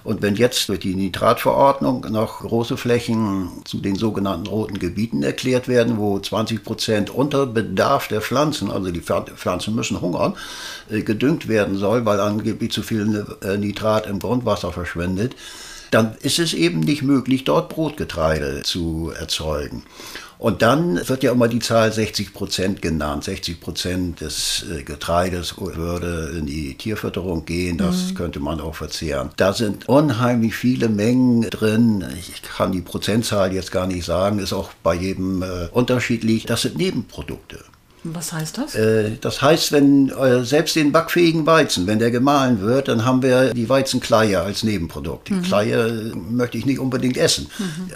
Und 0.03 0.21
wenn 0.21 0.35
jetzt 0.35 0.69
durch 0.69 0.81
die 0.81 0.93
Nitratverordnung 0.93 2.01
noch 2.11 2.41
große 2.41 2.77
Flächen 2.77 3.49
zu 3.65 3.79
den 3.79 3.95
sogenannten 3.95 4.45
roten 4.45 4.77
Gebieten 4.77 5.23
erklärt 5.23 5.67
werden, 5.67 5.97
wo 5.97 6.19
20 6.19 6.63
Prozent 6.63 7.09
unter 7.09 7.47
Bedarf 7.47 8.07
der 8.07 8.21
Pflanzen, 8.21 8.69
also 8.69 8.91
die 8.91 9.01
Pfl- 9.01 9.33
Pflanzen 9.35 9.73
müssen 9.73 9.99
hungern, 9.99 10.35
äh, 10.91 11.01
gedüngt 11.01 11.47
werden 11.47 11.75
soll, 11.75 12.05
weil 12.05 12.19
angeblich 12.19 12.71
zu 12.71 12.83
viel 12.83 13.25
äh, 13.41 13.57
Nitrat 13.57 14.05
im 14.05 14.19
Grundwasser 14.19 14.71
verschwindet, 14.71 15.33
dann 15.91 16.15
ist 16.21 16.39
es 16.39 16.53
eben 16.53 16.79
nicht 16.79 17.01
möglich, 17.01 17.43
dort 17.43 17.69
Brotgetreide 17.69 18.63
zu 18.63 19.11
erzeugen. 19.17 19.83
Und 20.39 20.61
dann 20.61 20.99
wird 21.07 21.23
ja 21.23 21.31
immer 21.31 21.47
die 21.47 21.59
Zahl 21.59 21.91
60 21.91 22.33
Prozent 22.33 22.81
genannt. 22.81 23.23
60 23.23 23.59
Prozent 23.59 24.21
des 24.21 24.65
äh, 24.71 24.83
Getreides 24.83 25.55
würde 25.57 26.35
in 26.37 26.45
die 26.45 26.75
Tierfütterung 26.75 27.45
gehen. 27.45 27.77
Das 27.77 28.13
könnte 28.13 28.39
man 28.39 28.61
auch 28.61 28.75
verzehren. 28.75 29.31
Da 29.37 29.53
sind 29.53 29.89
unheimlich 29.89 30.55
viele 30.55 30.89
Mengen 30.89 31.49
drin. 31.49 32.05
Ich 32.19 32.43
kann 32.43 32.71
die 32.71 32.81
Prozentzahl 32.81 33.51
jetzt 33.51 33.71
gar 33.71 33.87
nicht 33.87 34.05
sagen. 34.05 34.37
Ist 34.37 34.53
auch 34.53 34.69
bei 34.83 34.93
jedem 34.93 35.41
äh, 35.41 35.67
unterschiedlich. 35.71 36.45
Das 36.45 36.61
sind 36.61 36.77
Nebenprodukte. 36.77 37.63
Was 38.13 38.33
heißt 38.33 38.57
das? 38.57 38.75
Äh, 38.75 39.17
Das 39.21 39.41
heißt, 39.41 39.71
wenn 39.71 40.09
äh, 40.09 40.43
selbst 40.43 40.75
den 40.75 40.91
backfähigen 40.91 41.45
Weizen, 41.45 41.87
wenn 41.87 41.99
der 41.99 42.11
gemahlen 42.11 42.61
wird, 42.61 42.87
dann 42.87 43.05
haben 43.05 43.21
wir 43.21 43.53
die 43.53 43.67
Weizenkleie 43.69 44.41
als 44.41 44.63
Nebenprodukt. 44.63 45.29
Die 45.29 45.41
Kleie 45.41 45.87
äh, 45.87 46.15
möchte 46.15 46.57
ich 46.57 46.65
nicht 46.65 46.79
unbedingt 46.79 47.17
essen, 47.17 47.47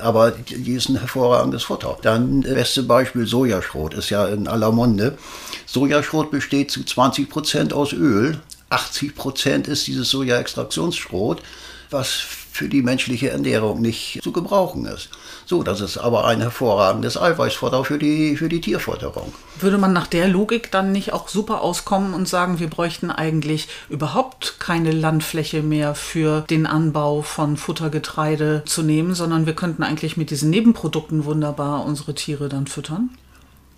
aber 0.02 0.32
die 0.32 0.58
die 0.62 0.74
ist 0.74 0.90
ein 0.90 0.98
hervorragendes 0.98 1.64
Futter. 1.64 1.98
Dann 2.02 2.44
äh, 2.44 2.54
beste 2.54 2.84
Beispiel 2.84 3.26
Sojaschrot 3.26 3.94
ist 3.94 4.10
ja 4.10 4.28
in 4.28 4.48
aller 4.48 4.72
Munde. 4.72 5.18
Sojaschrot 5.66 6.32
besteht 6.32 6.72
zu 6.72 6.84
20 6.84 7.30
Prozent 7.30 7.74
aus 7.74 7.94
Öl, 7.94 8.40
80 8.70 9.16
Prozent 9.16 9.68
ist 9.68 9.88
dieses 9.88 10.10
Soja-Extraktionsschrot, 10.10 11.42
was 11.90 12.24
für 12.52 12.68
die 12.68 12.82
menschliche 12.82 13.30
Ernährung 13.30 13.82
nicht 13.82 14.20
zu 14.22 14.32
gebrauchen 14.32 14.86
ist. 14.86 15.10
So, 15.46 15.64
das 15.64 15.82
ist 15.82 15.98
aber 15.98 16.26
ein 16.26 16.42
hervorragendes 16.42 17.20
Eiweißfutter 17.20 17.86
für 17.86 17.98
die, 17.98 18.36
für 18.36 18.50
die 18.50 18.62
Tierfutterung. 18.62 19.34
Würde 19.60 19.78
man 19.78 19.94
nach 19.94 20.08
der 20.08 20.28
Logik 20.28 20.70
dann 20.70 20.92
nicht 20.92 21.14
auch 21.14 21.30
super 21.30 21.62
auskommen 21.62 22.14
und 22.14 22.28
sagen, 22.28 22.60
wir 22.60 22.70
bräuchten 22.70 23.10
eigentlich 23.10 23.70
überhaupt 23.90 24.60
keine 24.60 24.92
Landfläche 24.92 25.64
mehr 25.64 25.96
für 25.96 26.42
den 26.42 26.66
Anbau 26.66 27.22
von 27.22 27.58
Futtergetreide 27.58 28.64
zu 28.66 28.84
nehmen, 28.84 29.16
sondern 29.16 29.46
wir 29.46 29.54
könnten 29.54 29.84
eigentlich 29.84 30.18
mit 30.18 30.30
diesen 30.30 30.50
Nebenprodukten 30.50 31.26
wunderbar 31.26 31.86
unsere 31.86 32.14
Tiere 32.16 32.50
dann 32.50 32.68
füttern? 32.68 33.10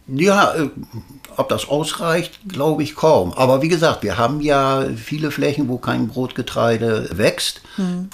Ja, 0.07 0.53
äh, 0.53 0.69
ob 1.37 1.49
das 1.49 1.67
ausreicht, 1.67 2.39
glaube 2.47 2.83
ich 2.83 2.95
kaum. 2.95 3.33
Aber 3.33 3.61
wie 3.61 3.67
gesagt, 3.67 4.03
wir 4.03 4.17
haben 4.17 4.41
ja 4.41 4.85
viele 4.95 5.31
Flächen, 5.31 5.67
wo 5.67 5.77
kein 5.77 6.07
Brotgetreide 6.07 7.09
wächst. 7.13 7.61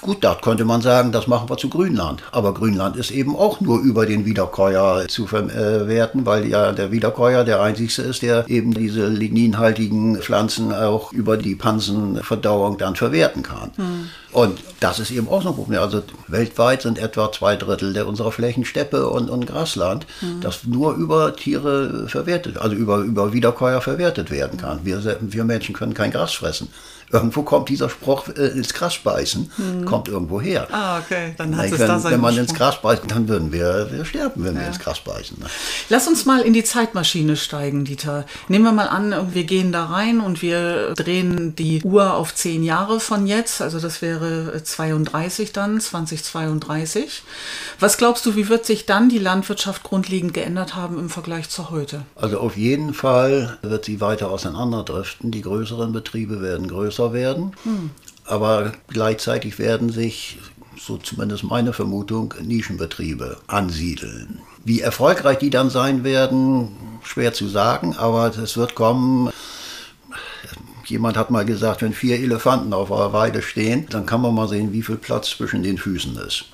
Gut, 0.01 0.23
da 0.23 0.35
könnte 0.35 0.63
man 0.63 0.81
sagen, 0.81 1.11
das 1.11 1.27
machen 1.27 1.49
wir 1.49 1.57
zu 1.57 1.69
Grünland. 1.69 2.23
Aber 2.31 2.53
Grünland 2.53 2.95
ist 2.95 3.11
eben 3.11 3.35
auch 3.35 3.59
nur 3.59 3.79
über 3.79 4.05
den 4.05 4.25
Wiederkäuer 4.25 5.07
zu 5.09 5.27
verwerten, 5.27 6.25
weil 6.25 6.47
ja 6.47 6.71
der 6.71 6.91
Wiederkäuer 6.91 7.43
der 7.43 7.61
einzigste 7.61 8.03
ist, 8.03 8.21
der 8.21 8.47
eben 8.47 8.73
diese 8.73 9.07
ligninhaltigen 9.07 10.17
Pflanzen 10.17 10.71
auch 10.73 11.11
über 11.11 11.35
die 11.35 11.55
Pansenverdauung 11.55 12.77
dann 12.77 12.95
verwerten 12.95 13.43
kann. 13.43 13.71
Und 14.31 14.59
das 14.79 14.99
ist 14.99 15.09
eben 15.11 15.27
auch 15.27 15.41
so 15.41 15.49
ein 15.49 15.55
Problem. 15.55 15.81
Also 15.81 16.03
weltweit 16.27 16.83
sind 16.83 16.99
etwa 16.99 17.31
zwei 17.31 17.55
Drittel 17.55 17.93
der 17.93 18.07
unserer 18.07 18.31
Flächen 18.31 18.63
Steppe 18.63 19.09
und, 19.09 19.29
und 19.29 19.47
Grasland, 19.47 20.05
das 20.41 20.65
nur 20.65 20.93
über 20.93 21.35
Tiere 21.35 22.07
verwertet, 22.07 22.57
also 22.57 22.75
über, 22.75 22.99
über 22.99 23.33
Wiederkäuer 23.33 23.81
verwertet 23.81 24.29
werden 24.29 24.59
kann. 24.59 24.81
Wir, 24.83 25.01
wir 25.19 25.43
Menschen 25.43 25.73
können 25.73 25.95
kein 25.95 26.11
Gras 26.11 26.33
fressen. 26.33 26.69
Irgendwo 27.11 27.41
kommt 27.41 27.69
dieser 27.69 27.89
Spruch 27.89 28.27
äh, 28.29 28.47
ins 28.49 28.73
Gras 28.73 28.99
beißen, 28.99 29.51
kommt 29.85 30.07
irgendwo 30.07 30.39
her. 30.39 30.67
Ah, 30.71 30.99
okay, 30.99 31.33
dann 31.37 31.55
hat 31.55 31.65
Nicht, 31.65 31.73
es 31.73 31.79
wenn, 31.79 31.87
da 31.87 31.99
seinen 31.99 32.13
wenn 32.13 32.21
man 32.21 32.37
ins 32.37 32.51
Ursprung. 32.51 32.57
Gras 32.57 32.81
beißt, 32.81 33.03
dann 33.07 33.27
würden 33.27 33.51
wir, 33.51 33.89
wir 33.91 34.05
sterben, 34.05 34.43
wenn 34.43 34.59
wir 34.59 34.67
ins 34.67 34.79
Gras 34.79 34.99
beißen. 34.99 35.39
Ne? 35.39 35.47
Lass 35.89 36.07
uns 36.07 36.25
mal 36.25 36.41
in 36.41 36.53
die 36.53 36.63
Zeitmaschine 36.63 37.35
steigen, 37.35 37.85
Dieter. 37.85 38.25
Nehmen 38.47 38.65
wir 38.65 38.71
mal 38.71 38.87
an, 38.87 39.33
wir 39.33 39.43
gehen 39.43 39.71
da 39.71 39.85
rein 39.85 40.19
und 40.19 40.41
wir 40.43 40.93
drehen 40.93 41.55
die 41.55 41.81
Uhr 41.83 42.13
auf 42.13 42.35
zehn 42.35 42.63
Jahre 42.63 42.99
von 42.99 43.25
jetzt. 43.25 43.61
Also 43.61 43.79
das 43.79 44.01
wäre 44.01 44.61
32 44.63 45.51
dann, 45.51 45.81
2032. 45.81 47.23
Was 47.79 47.97
glaubst 47.97 48.25
du, 48.25 48.35
wie 48.35 48.49
wird 48.49 48.65
sich 48.65 48.85
dann 48.85 49.09
die 49.09 49.19
Landwirtschaft 49.19 49.81
grundlegend 49.83 50.33
geändert 50.33 50.75
haben 50.75 50.99
im 50.99 51.09
Vergleich 51.09 51.49
zu 51.49 51.71
heute? 51.71 52.03
Also 52.15 52.39
auf 52.39 52.55
jeden 52.55 52.93
Fall 52.93 53.57
wird 53.63 53.85
sie 53.85 53.99
weiter 53.99 54.29
auseinanderdriften. 54.29 55.31
Die 55.31 55.41
größeren 55.41 55.91
Betriebe 55.91 56.41
werden 56.41 56.67
größer 56.67 56.98
werden, 57.13 57.53
aber 58.25 58.73
gleichzeitig 58.87 59.59
werden 59.59 59.89
sich 59.89 60.37
so 60.77 60.97
zumindest 60.97 61.43
meine 61.43 61.73
Vermutung, 61.73 62.33
Nischenbetriebe 62.41 63.37
ansiedeln. 63.47 64.39
Wie 64.63 64.81
erfolgreich 64.81 65.39
die 65.39 65.49
dann 65.49 65.69
sein 65.69 66.03
werden, 66.03 66.69
schwer 67.03 67.33
zu 67.33 67.47
sagen, 67.47 67.95
aber 67.97 68.27
es 68.37 68.57
wird 68.57 68.75
kommen. 68.75 69.29
Jemand 70.85 71.17
hat 71.17 71.31
mal 71.31 71.45
gesagt, 71.45 71.81
wenn 71.81 71.93
vier 71.93 72.19
Elefanten 72.19 72.73
auf 72.73 72.91
einer 72.91 73.13
Weide 73.13 73.41
stehen, 73.41 73.87
dann 73.89 74.05
kann 74.05 74.21
man 74.21 74.33
mal 74.33 74.47
sehen, 74.47 74.71
wie 74.73 74.81
viel 74.81 74.97
Platz 74.97 75.29
zwischen 75.29 75.63
den 75.63 75.77
Füßen 75.77 76.17
ist. 76.17 76.45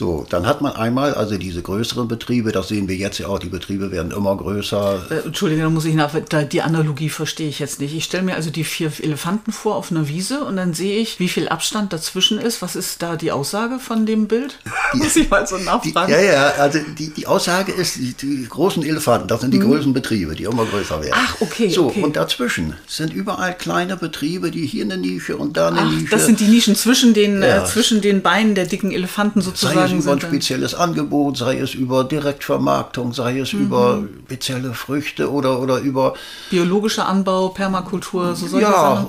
So, 0.00 0.24
dann 0.30 0.46
hat 0.46 0.62
man 0.62 0.72
einmal 0.76 1.12
also 1.12 1.36
diese 1.36 1.60
größeren 1.60 2.08
Betriebe, 2.08 2.52
das 2.52 2.68
sehen 2.68 2.88
wir 2.88 2.96
jetzt 2.96 3.18
ja 3.18 3.26
auch, 3.26 3.38
die 3.38 3.50
Betriebe 3.50 3.90
werden 3.92 4.12
immer 4.12 4.34
größer. 4.34 5.02
Äh, 5.10 5.26
Entschuldige, 5.26 5.60
da 5.60 5.68
muss 5.68 5.84
ich 5.84 5.92
nach, 5.94 6.12
da, 6.30 6.42
die 6.42 6.62
Analogie 6.62 7.10
verstehe 7.10 7.50
ich 7.50 7.58
jetzt 7.58 7.80
nicht. 7.80 7.94
Ich 7.94 8.04
stelle 8.04 8.22
mir 8.22 8.34
also 8.34 8.48
die 8.48 8.64
vier 8.64 8.90
Elefanten 8.98 9.52
vor 9.52 9.76
auf 9.76 9.90
einer 9.90 10.08
Wiese 10.08 10.42
und 10.44 10.56
dann 10.56 10.72
sehe 10.72 10.98
ich, 11.00 11.20
wie 11.20 11.28
viel 11.28 11.50
Abstand 11.50 11.92
dazwischen 11.92 12.38
ist. 12.38 12.62
Was 12.62 12.76
ist 12.76 13.02
da 13.02 13.16
die 13.16 13.30
Aussage 13.30 13.78
von 13.78 14.06
dem 14.06 14.26
Bild? 14.26 14.56
muss 14.94 15.16
ich 15.16 15.28
mal 15.28 15.46
so 15.46 15.58
Die, 15.58 15.64
nachfragen. 15.64 16.10
ja, 16.10 16.18
ja, 16.22 16.46
also 16.52 16.78
die, 16.98 17.10
die 17.10 17.26
Aussage 17.26 17.70
ist, 17.72 17.96
die, 17.96 18.14
die 18.14 18.46
großen 18.48 18.82
Elefanten, 18.82 19.28
das 19.28 19.42
sind 19.42 19.52
die 19.52 19.58
größten 19.58 19.92
Betriebe, 19.92 20.34
die 20.34 20.44
immer 20.44 20.64
größer 20.64 20.98
werden. 21.02 21.12
Ach, 21.14 21.36
okay, 21.40 21.68
So, 21.68 21.88
okay. 21.88 22.02
und 22.02 22.16
dazwischen 22.16 22.72
sind 22.86 23.12
überall 23.12 23.54
kleine 23.54 23.98
Betriebe, 23.98 24.50
die 24.50 24.64
hier 24.64 24.84
eine 24.84 24.96
Nische 24.96 25.36
und 25.36 25.58
da 25.58 25.68
eine 25.68 25.80
Ach, 25.82 25.90
Nische. 25.90 26.06
das 26.10 26.24
sind 26.24 26.40
die 26.40 26.48
Nischen 26.48 26.74
zwischen 26.74 27.12
den, 27.12 27.42
Ja. 27.42 27.64
äh, 27.64 27.66
zwischen 27.66 28.00
den 28.00 28.22
Beinen 28.22 28.54
der 28.54 28.64
dicken 28.64 28.92
Elefanten 28.92 29.42
Sei 29.42 29.89
es 29.92 30.04
über 30.04 30.12
ein 30.12 30.20
spezielles 30.20 30.74
Angebot, 30.74 31.36
sei 31.36 31.58
es 31.58 31.74
über 31.74 32.04
Direktvermarktung, 32.04 33.12
sei 33.12 33.38
es 33.40 33.52
Mhm. 33.52 33.60
über 33.60 34.02
spezielle 34.26 34.74
Früchte 34.74 35.30
oder, 35.30 35.60
oder 35.60 35.78
über 35.78 36.14
biologischer 36.50 37.08
Anbau, 37.08 37.48
Permakultur, 37.48 38.34
so 38.36 38.46
solche 38.46 38.66
ja, 38.66 38.72
Sachen. 38.72 39.06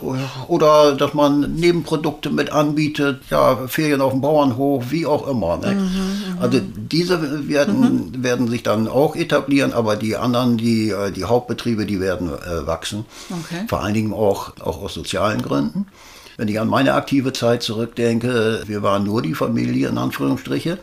oder 0.47 0.95
dass 0.95 1.13
man 1.13 1.53
Nebenprodukte 1.55 2.29
mit 2.29 2.51
anbietet, 2.51 3.21
ja, 3.29 3.67
Ferien 3.67 4.01
auf 4.01 4.11
dem 4.11 4.21
Bauernhof, 4.21 4.91
wie 4.91 5.05
auch 5.05 5.27
immer. 5.27 5.57
Ne? 5.57 5.75
Mhm, 5.75 6.39
also 6.39 6.59
diese 6.75 7.47
werden, 7.47 8.23
werden 8.23 8.47
sich 8.49 8.63
dann 8.63 8.87
auch 8.87 9.15
etablieren, 9.15 9.73
aber 9.73 9.95
die 9.95 10.15
anderen, 10.17 10.57
die, 10.57 10.89
äh, 10.89 11.11
die 11.11 11.25
Hauptbetriebe, 11.25 11.85
die 11.85 11.99
werden 11.99 12.29
äh, 12.29 12.65
wachsen. 12.67 13.05
Okay. 13.29 13.65
Vor 13.67 13.81
allen 13.81 13.93
Dingen 13.93 14.13
auch, 14.13 14.53
auch 14.59 14.81
aus 14.81 14.93
sozialen 14.93 15.41
Gründen. 15.41 15.87
Wenn 16.37 16.47
ich 16.47 16.59
an 16.59 16.67
meine 16.67 16.93
aktive 16.93 17.33
Zeit 17.33 17.63
zurückdenke, 17.63 18.63
wir 18.65 18.83
waren 18.83 19.03
nur 19.03 19.21
die 19.21 19.33
Familie 19.33 19.89
in 19.89 19.97
Anführungsstriche. 19.97 20.77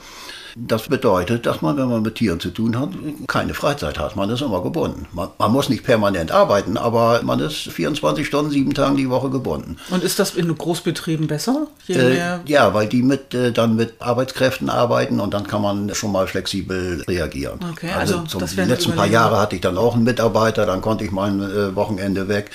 Das 0.60 0.88
bedeutet, 0.88 1.46
dass 1.46 1.62
man, 1.62 1.76
wenn 1.76 1.88
man 1.88 2.02
mit 2.02 2.16
Tieren 2.16 2.40
zu 2.40 2.50
tun 2.50 2.78
hat, 2.78 2.90
keine 3.28 3.54
Freizeit 3.54 3.98
hat. 3.98 4.16
Man 4.16 4.28
ist 4.30 4.42
immer 4.42 4.60
gebunden. 4.60 5.06
Man, 5.12 5.28
man 5.38 5.52
muss 5.52 5.68
nicht 5.68 5.84
permanent 5.84 6.32
arbeiten, 6.32 6.76
aber 6.76 7.20
man 7.22 7.38
ist 7.38 7.68
24 7.68 8.26
Stunden, 8.26 8.50
sieben 8.50 8.74
Tage 8.74 8.96
die 8.96 9.08
Woche 9.08 9.30
gebunden. 9.30 9.76
Und 9.90 10.02
ist 10.02 10.18
das 10.18 10.34
in 10.34 10.56
Großbetrieben 10.56 11.28
besser? 11.28 11.68
Äh, 11.88 12.40
ja, 12.46 12.74
weil 12.74 12.88
die 12.88 13.02
mit, 13.02 13.34
äh, 13.34 13.52
dann 13.52 13.76
mit 13.76 13.94
Arbeitskräften 14.00 14.68
arbeiten 14.68 15.20
und 15.20 15.32
dann 15.32 15.46
kann 15.46 15.62
man 15.62 15.94
schon 15.94 16.10
mal 16.10 16.26
flexibel 16.26 17.04
reagieren. 17.06 17.60
Okay, 17.72 17.90
also, 17.96 18.18
also 18.18 18.38
zum, 18.38 18.48
die 18.48 18.62
letzten 18.62 18.92
paar. 18.92 19.06
Jahre 19.06 19.38
hatte 19.38 19.54
ich 19.54 19.62
dann 19.62 19.78
auch 19.78 19.94
einen 19.94 20.04
Mitarbeiter, 20.04 20.66
dann 20.66 20.80
konnte 20.80 21.04
ich 21.04 21.12
mal 21.12 21.30
ein 21.30 21.40
äh, 21.40 21.76
Wochenende 21.76 22.28
weg. 22.28 22.50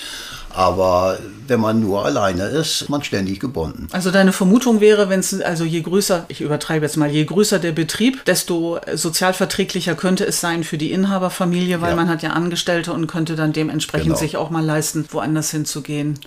Aber 0.53 1.17
wenn 1.47 1.59
man 1.59 1.81
nur 1.81 2.05
alleine 2.05 2.43
ist, 2.43 2.81
ist 2.83 2.89
man 2.89 3.03
ständig 3.03 3.39
gebunden. 3.39 3.87
Also 3.91 4.11
deine 4.11 4.31
Vermutung 4.31 4.79
wäre, 4.81 5.09
wenn 5.09 5.19
es 5.19 5.41
also 5.41 5.63
je 5.65 5.81
größer, 5.81 6.25
ich 6.27 6.41
übertreibe 6.41 6.85
jetzt 6.85 6.95
mal, 6.95 7.09
je 7.09 7.25
größer 7.25 7.59
der 7.59 7.71
Betrieb, 7.71 8.23
desto 8.25 8.79
sozialverträglicher 8.93 9.95
könnte 9.95 10.25
es 10.25 10.39
sein 10.41 10.63
für 10.63 10.77
die 10.77 10.91
Inhaberfamilie, 10.91 11.81
weil 11.81 11.91
Ja. 11.91 11.95
man 11.95 12.07
hat 12.09 12.21
ja 12.23 12.31
Angestellte 12.31 12.93
und 12.93 13.07
könnte 13.07 13.35
dann 13.35 13.51
dementsprechend 13.53 14.07
Genau. 14.07 14.17
sich 14.19 14.37
auch 14.37 14.49
mal 14.49 14.63
leisten, 14.63 15.05
woanders 15.11 15.51
hinzugehen. 15.51 16.19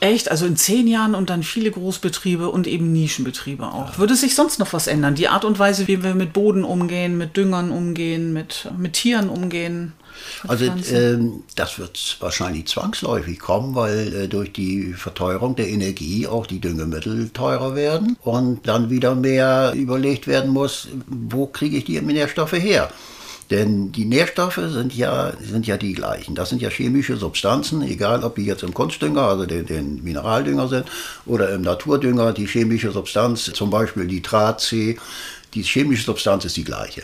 Echt, 0.00 0.30
also 0.30 0.46
in 0.46 0.56
zehn 0.56 0.86
Jahren 0.86 1.14
und 1.14 1.30
dann 1.30 1.42
viele 1.42 1.70
Großbetriebe 1.70 2.48
und 2.50 2.66
eben 2.66 2.92
Nischenbetriebe 2.92 3.66
auch. 3.66 3.98
Würde 3.98 4.14
sich 4.16 4.34
sonst 4.34 4.58
noch 4.58 4.72
was 4.72 4.86
ändern? 4.86 5.14
Die 5.14 5.28
Art 5.28 5.44
und 5.44 5.58
Weise, 5.58 5.88
wie 5.88 6.02
wir 6.02 6.14
mit 6.14 6.32
Boden 6.32 6.64
umgehen, 6.64 7.16
mit 7.18 7.36
Düngern 7.36 7.70
umgehen, 7.70 8.32
mit, 8.32 8.68
mit 8.76 8.94
Tieren 8.94 9.28
umgehen? 9.28 9.92
Also 10.46 10.66
ähm, 10.92 11.42
das 11.56 11.78
wird 11.78 12.16
wahrscheinlich 12.20 12.66
zwangsläufig 12.66 13.38
kommen, 13.38 13.74
weil 13.74 14.14
äh, 14.14 14.28
durch 14.28 14.52
die 14.52 14.92
Verteuerung 14.92 15.56
der 15.56 15.68
Energie 15.68 16.26
auch 16.26 16.46
die 16.46 16.60
Düngemittel 16.60 17.30
teurer 17.30 17.74
werden 17.74 18.16
und 18.22 18.66
dann 18.66 18.90
wieder 18.90 19.14
mehr 19.14 19.72
überlegt 19.74 20.26
werden 20.26 20.50
muss, 20.50 20.88
wo 21.06 21.46
kriege 21.46 21.76
ich 21.76 21.84
die 21.84 22.00
Nährstoffe 22.00 22.52
her? 22.52 22.90
Denn 23.50 23.92
die 23.92 24.06
Nährstoffe 24.06 24.60
sind 24.68 24.94
ja, 24.94 25.32
sind 25.40 25.66
ja 25.66 25.76
die 25.76 25.92
gleichen. 25.92 26.34
Das 26.34 26.48
sind 26.48 26.62
ja 26.62 26.70
chemische 26.70 27.16
Substanzen, 27.16 27.82
egal 27.82 28.24
ob 28.24 28.36
die 28.36 28.46
jetzt 28.46 28.62
im 28.62 28.72
Kunstdünger, 28.72 29.22
also 29.22 29.44
den, 29.44 29.66
den 29.66 30.02
Mineraldünger 30.02 30.68
sind, 30.68 30.86
oder 31.26 31.50
im 31.50 31.62
Naturdünger. 31.62 32.32
Die 32.32 32.46
chemische 32.46 32.90
Substanz, 32.90 33.44
zum 33.52 33.70
Beispiel 33.70 34.04
Nitrat 34.04 34.60
C, 34.60 34.98
die 35.54 35.62
chemische 35.62 36.04
Substanz 36.04 36.44
ist 36.44 36.56
die 36.56 36.64
gleiche. 36.64 37.02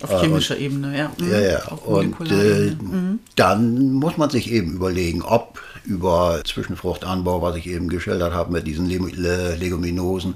Auf 0.00 0.20
chemischer 0.20 0.58
Ebene, 0.58 0.96
ja. 0.96 1.12
Mhm. 1.18 1.30
Ja, 1.30 1.40
ja. 1.40 1.68
Und 1.68 2.30
äh, 2.30 2.68
Ebene. 2.68 3.18
dann 3.36 3.92
muss 3.94 4.16
man 4.16 4.30
sich 4.30 4.50
eben 4.50 4.74
überlegen, 4.74 5.22
ob 5.22 5.60
über 5.84 6.42
Zwischenfruchtanbau, 6.44 7.42
was 7.42 7.56
ich 7.56 7.66
eben 7.66 7.88
geschildert 7.88 8.34
habe 8.34 8.52
mit 8.52 8.66
diesen 8.66 8.86
Leguminosen, 8.86 10.34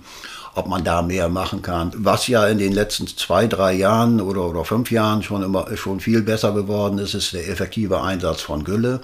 ob 0.54 0.68
man 0.68 0.84
da 0.84 1.02
mehr 1.02 1.28
machen 1.28 1.62
kann. 1.62 1.92
Was 1.96 2.28
ja 2.28 2.46
in 2.46 2.58
den 2.58 2.72
letzten 2.72 3.06
zwei, 3.06 3.46
drei 3.46 3.72
Jahren 3.72 4.20
oder, 4.20 4.42
oder 4.42 4.64
fünf 4.64 4.90
Jahren 4.90 5.22
schon 5.22 5.42
immer 5.42 5.76
schon 5.76 6.00
viel 6.00 6.22
besser 6.22 6.52
geworden 6.52 6.98
ist, 6.98 7.14
ist 7.14 7.32
der 7.32 7.48
effektive 7.48 8.00
Einsatz 8.02 8.40
von 8.40 8.64
Gülle, 8.64 9.00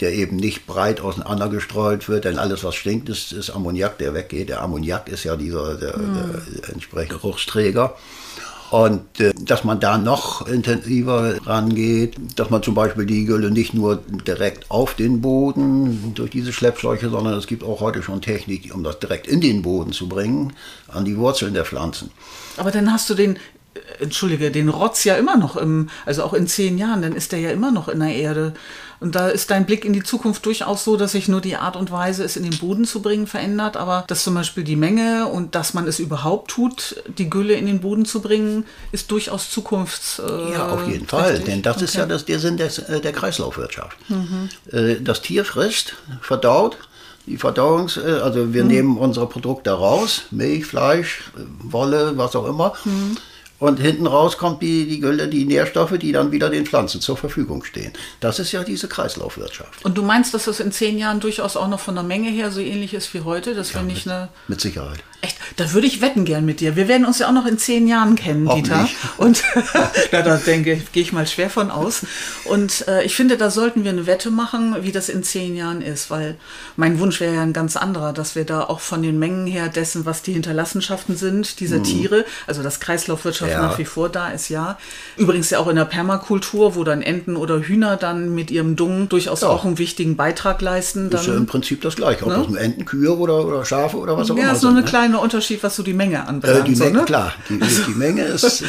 der 0.00 0.12
eben 0.12 0.36
nicht 0.36 0.66
breit 0.66 1.00
auseinander 1.00 1.48
gestreut 1.48 2.08
wird, 2.08 2.24
denn 2.24 2.38
alles, 2.38 2.62
was 2.62 2.74
stinkt, 2.74 3.08
ist, 3.08 3.32
ist 3.32 3.50
Ammoniak, 3.50 3.98
der 3.98 4.14
weggeht. 4.14 4.48
Der 4.48 4.62
Ammoniak 4.62 5.08
ist 5.08 5.24
ja 5.24 5.36
dieser 5.36 5.74
der, 5.76 5.96
der 5.96 6.70
entsprechende 6.72 7.16
Geruchsträger. 7.16 7.94
Und 8.70 9.20
äh, 9.20 9.32
dass 9.38 9.64
man 9.64 9.80
da 9.80 9.98
noch 9.98 10.46
intensiver 10.46 11.36
rangeht, 11.46 12.16
dass 12.36 12.50
man 12.50 12.62
zum 12.62 12.74
Beispiel 12.74 13.06
die 13.06 13.24
Gülle 13.24 13.50
nicht 13.50 13.74
nur 13.74 14.02
direkt 14.26 14.70
auf 14.70 14.94
den 14.94 15.20
Boden 15.20 16.12
durch 16.14 16.30
diese 16.30 16.52
Schleppschläuche, 16.52 17.08
sondern 17.08 17.34
es 17.34 17.46
gibt 17.46 17.62
auch 17.62 17.80
heute 17.80 18.02
schon 18.02 18.20
Technik, 18.20 18.74
um 18.74 18.82
das 18.82 18.98
direkt 18.98 19.26
in 19.26 19.40
den 19.40 19.62
Boden 19.62 19.92
zu 19.92 20.08
bringen, 20.08 20.52
an 20.88 21.04
die 21.04 21.16
Wurzeln 21.16 21.54
der 21.54 21.64
Pflanzen. 21.64 22.10
Aber 22.56 22.70
dann 22.70 22.92
hast 22.92 23.08
du 23.08 23.14
den, 23.14 23.36
äh, 23.36 24.02
entschuldige, 24.02 24.50
den 24.50 24.68
Rotz 24.68 25.04
ja 25.04 25.14
immer 25.14 25.36
noch 25.36 25.56
im, 25.56 25.88
also 26.04 26.24
auch 26.24 26.34
in 26.34 26.48
zehn 26.48 26.76
Jahren, 26.76 27.02
dann 27.02 27.14
ist 27.14 27.32
der 27.32 27.38
ja 27.38 27.50
immer 27.50 27.70
noch 27.70 27.88
in 27.88 28.00
der 28.00 28.14
Erde. 28.14 28.54
Und 29.00 29.14
da 29.14 29.28
ist 29.28 29.50
dein 29.50 29.66
Blick 29.66 29.84
in 29.84 29.92
die 29.92 30.02
Zukunft 30.02 30.46
durchaus 30.46 30.84
so, 30.84 30.96
dass 30.96 31.12
sich 31.12 31.28
nur 31.28 31.40
die 31.40 31.56
Art 31.56 31.76
und 31.76 31.90
Weise, 31.90 32.24
es 32.24 32.36
in 32.36 32.42
den 32.44 32.56
Boden 32.58 32.84
zu 32.84 33.02
bringen, 33.02 33.26
verändert, 33.26 33.76
aber 33.76 34.04
dass 34.08 34.24
zum 34.24 34.34
Beispiel 34.34 34.64
die 34.64 34.76
Menge 34.76 35.26
und 35.26 35.54
dass 35.54 35.74
man 35.74 35.86
es 35.86 35.98
überhaupt 35.98 36.50
tut, 36.50 37.02
die 37.18 37.28
Gülle 37.28 37.54
in 37.54 37.66
den 37.66 37.80
Boden 37.80 38.04
zu 38.06 38.20
bringen, 38.20 38.64
ist 38.92 39.10
durchaus 39.10 39.50
zukunfts. 39.50 40.18
Äh, 40.20 40.52
Ja, 40.52 40.68
auf 40.68 40.86
jeden 40.88 41.06
Fall, 41.06 41.28
trächtig. 41.30 41.44
denn 41.46 41.62
das 41.62 41.82
ist 41.82 41.94
ja 41.94 42.02
Okay. 42.04 42.12
das, 42.12 42.24
der 42.24 42.38
Sinn 42.38 42.56
des, 42.56 42.78
äh, 42.78 43.00
der 43.00 43.12
Kreislaufwirtschaft. 43.12 43.96
Äh, 44.72 44.96
Das 45.00 45.20
Tier 45.22 45.44
frisst, 45.44 45.94
verdaut, 46.22 46.76
die 47.26 47.38
Verdauungs-, 47.38 47.98
äh, 47.98 48.20
also 48.20 48.54
wir 48.54 48.64
nehmen 48.64 48.96
unsere 48.98 49.26
Produkte 49.28 49.70
raus, 49.72 50.22
Milch, 50.30 50.64
Fleisch, 50.66 51.30
Wolle, 51.62 52.12
was 52.16 52.34
auch 52.36 52.46
immer. 52.46 52.72
Und 53.58 53.80
hinten 53.80 54.06
raus 54.06 54.36
kommt 54.36 54.60
die, 54.60 54.86
die 54.86 55.30
die 55.30 55.44
Nährstoffe, 55.46 55.96
die 55.98 56.12
dann 56.12 56.30
wieder 56.30 56.50
den 56.50 56.66
Pflanzen 56.66 57.00
zur 57.00 57.16
Verfügung 57.16 57.64
stehen. 57.64 57.92
Das 58.20 58.38
ist 58.38 58.52
ja 58.52 58.62
diese 58.64 58.86
Kreislaufwirtschaft. 58.86 59.84
Und 59.84 59.96
du 59.96 60.02
meinst, 60.02 60.34
dass 60.34 60.44
das 60.44 60.60
in 60.60 60.72
zehn 60.72 60.98
Jahren 60.98 61.20
durchaus 61.20 61.56
auch 61.56 61.68
noch 61.68 61.80
von 61.80 61.94
der 61.94 62.04
Menge 62.04 62.28
her 62.28 62.50
so 62.50 62.60
ähnlich 62.60 62.92
ist 62.92 63.12
wie 63.14 63.20
heute, 63.20 63.54
dass 63.54 63.74
wir 63.74 63.82
nicht 63.82 64.06
eine 64.06 64.28
Mit 64.48 64.60
Sicherheit. 64.60 64.98
Echt, 65.22 65.38
da 65.56 65.72
würde 65.72 65.86
ich 65.86 66.02
wetten 66.02 66.26
gern 66.26 66.44
mit 66.44 66.60
dir. 66.60 66.76
Wir 66.76 66.88
werden 66.88 67.06
uns 67.06 67.18
ja 67.18 67.28
auch 67.28 67.32
noch 67.32 67.46
in 67.46 67.56
zehn 67.56 67.88
Jahren 67.88 68.16
kennen, 68.16 68.46
Dieter. 68.48 68.86
Und 69.16 69.42
na, 70.12 70.20
da 70.22 70.36
denke 70.36 70.74
ich, 70.74 70.92
gehe 70.92 71.02
ich 71.02 71.12
mal 71.12 71.26
schwer 71.26 71.48
von 71.48 71.70
aus. 71.70 72.04
Und 72.44 72.86
äh, 72.86 73.02
ich 73.04 73.16
finde, 73.16 73.38
da 73.38 73.50
sollten 73.50 73.82
wir 73.82 73.90
eine 73.90 74.06
Wette 74.06 74.30
machen, 74.30 74.76
wie 74.82 74.92
das 74.92 75.08
in 75.08 75.22
zehn 75.22 75.56
Jahren 75.56 75.80
ist, 75.80 76.10
weil 76.10 76.36
mein 76.76 77.00
Wunsch 77.00 77.20
wäre 77.20 77.34
ja 77.34 77.42
ein 77.42 77.54
ganz 77.54 77.76
anderer, 77.76 78.12
dass 78.12 78.34
wir 78.34 78.44
da 78.44 78.64
auch 78.64 78.80
von 78.80 79.02
den 79.02 79.18
Mengen 79.18 79.46
her 79.46 79.68
dessen, 79.68 80.04
was 80.04 80.20
die 80.20 80.34
Hinterlassenschaften 80.34 81.16
sind, 81.16 81.60
dieser 81.60 81.82
Tiere, 81.82 82.26
also 82.46 82.62
das 82.62 82.78
Kreislaufwirtschaft 82.80 83.45
Ja. 83.50 83.62
nach 83.62 83.78
wie 83.78 83.84
vor 83.84 84.08
da 84.08 84.28
ist, 84.28 84.48
ja. 84.48 84.78
Übrigens 85.16 85.50
ja 85.50 85.58
auch 85.58 85.68
in 85.68 85.76
der 85.76 85.84
Permakultur, 85.84 86.74
wo 86.74 86.84
dann 86.84 87.02
Enten 87.02 87.36
oder 87.36 87.60
Hühner 87.60 87.96
dann 87.96 88.34
mit 88.34 88.50
ihrem 88.50 88.76
Dung 88.76 89.08
durchaus 89.08 89.40
Ja. 89.42 89.48
auch 89.48 89.64
einen 89.64 89.78
wichtigen 89.78 90.16
Beitrag 90.16 90.60
leisten. 90.62 91.10
Das 91.10 91.22
ist 91.22 91.26
ja 91.28 91.32
im 91.34 91.40
Dann, 91.40 91.46
Prinzip 91.46 91.80
das 91.82 91.96
Gleiche. 91.96 92.24
Ob 92.26 92.30
das 92.34 92.46
nun 92.48 92.56
Enten, 92.56 92.84
Kühe 92.84 93.16
oder, 93.16 93.46
oder 93.46 93.64
Schafe 93.64 93.96
oder 93.96 94.16
was 94.16 94.30
auch 94.30 94.36
ja, 94.36 94.42
immer 94.42 94.52
nur 94.52 94.60
sind, 94.60 94.70
ein 94.70 94.74
ne? 94.76 94.82
kleiner 94.84 95.20
Unterschied, 95.22 95.62
was 95.62 95.76
so 95.76 95.82
die 95.82 95.92
Menge 95.94 96.16
Äh, 96.16 96.28
anbelangt. 96.28 96.68
die 96.68 96.74
so, 96.74 96.84
Menge, 96.84 96.98
ne? 96.98 97.04
klar, 97.04 97.32
die, 97.48 97.58
die 97.58 97.94
Menge 97.94 98.22
ist, 98.24 98.42
ist 98.44 98.64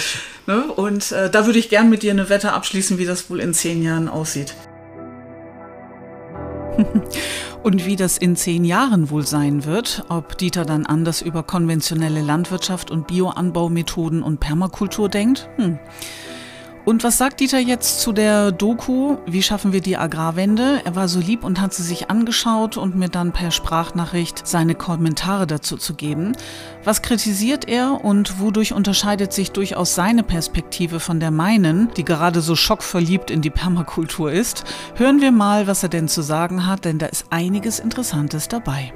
Ne? 0.48 0.64
Und 0.76 1.12
äh, 1.12 1.30
da 1.30 1.46
würde 1.46 1.60
ich 1.60 1.68
gern 1.70 1.90
mit 1.90 2.04
dir 2.04 2.12
eine 2.12 2.30
Wette 2.30 2.54
abschließen, 2.54 2.98
wie 2.98 3.06
das 3.06 3.30
wohl 3.30 3.42
in 3.42 3.54
zehn 3.54 3.84
Jahren 3.84 4.08
aussieht. 4.08 4.54
Und 7.64 7.86
wie 7.86 7.96
das 7.96 8.18
in 8.18 8.36
zehn 8.36 8.64
Jahren 8.64 9.10
wohl 9.10 9.26
sein 9.26 9.66
wird, 9.66 10.06
ob 10.10 10.38
Dieter 10.38 10.66
dann 10.66 10.86
anders 10.86 11.22
über 11.22 11.44
konventionelle 11.44 12.22
Landwirtschaft 12.22 12.92
und 12.92 13.08
Bioanbaumethoden 13.08 14.24
und 14.24 14.40
Permakultur 14.40 15.10
denkt? 15.10 15.50
Hm. 15.58 15.80
Und 16.88 17.04
was 17.04 17.18
sagt 17.18 17.42
Dieter 17.42 17.60
jetzt 17.60 18.00
zu 18.00 18.14
der 18.14 18.54
Doku 18.54 19.18
Wie 19.26 19.44
schaffen 19.44 19.74
wir 19.74 19.82
die 19.82 19.98
Agrarwende? 19.98 20.80
Er 20.86 20.96
war 20.96 21.10
so 21.10 21.20
lieb 21.20 21.44
und 21.44 21.60
hat 21.60 21.74
sie 21.74 21.84
sich 21.84 22.10
angeschaut 22.10 22.78
und 22.78 22.96
mir 22.96 23.10
dann 23.10 23.34
per 23.34 23.52
Sprachnachricht 23.52 24.48
seine 24.48 24.74
Kommentare 24.74 25.48
dazu 25.48 25.76
zu 25.76 25.96
geben. 25.96 26.32
Was 26.86 27.02
kritisiert 27.02 27.68
er 27.68 28.06
und 28.06 28.40
wodurch 28.40 28.72
unterscheidet 28.72 29.34
sich 29.34 29.52
durchaus 29.52 29.96
seine 29.96 30.24
Perspektive 30.24 31.02
von 31.02 31.20
der 31.20 31.32
meinen, 31.32 31.90
die 31.98 32.06
gerade 32.06 32.40
so 32.40 32.56
schockverliebt 32.56 33.32
in 33.32 33.42
die 33.42 33.50
Permakultur 33.50 34.32
ist? 34.32 34.64
Hören 34.96 35.20
wir 35.20 35.34
mal, 35.34 35.68
was 35.68 35.84
er 35.84 35.90
denn 35.90 36.08
zu 36.08 36.22
sagen 36.22 36.66
hat, 36.66 36.86
denn 36.86 37.00
da 37.00 37.08
ist 37.08 37.26
einiges 37.32 37.80
Interessantes 37.80 38.48
dabei. 38.48 38.94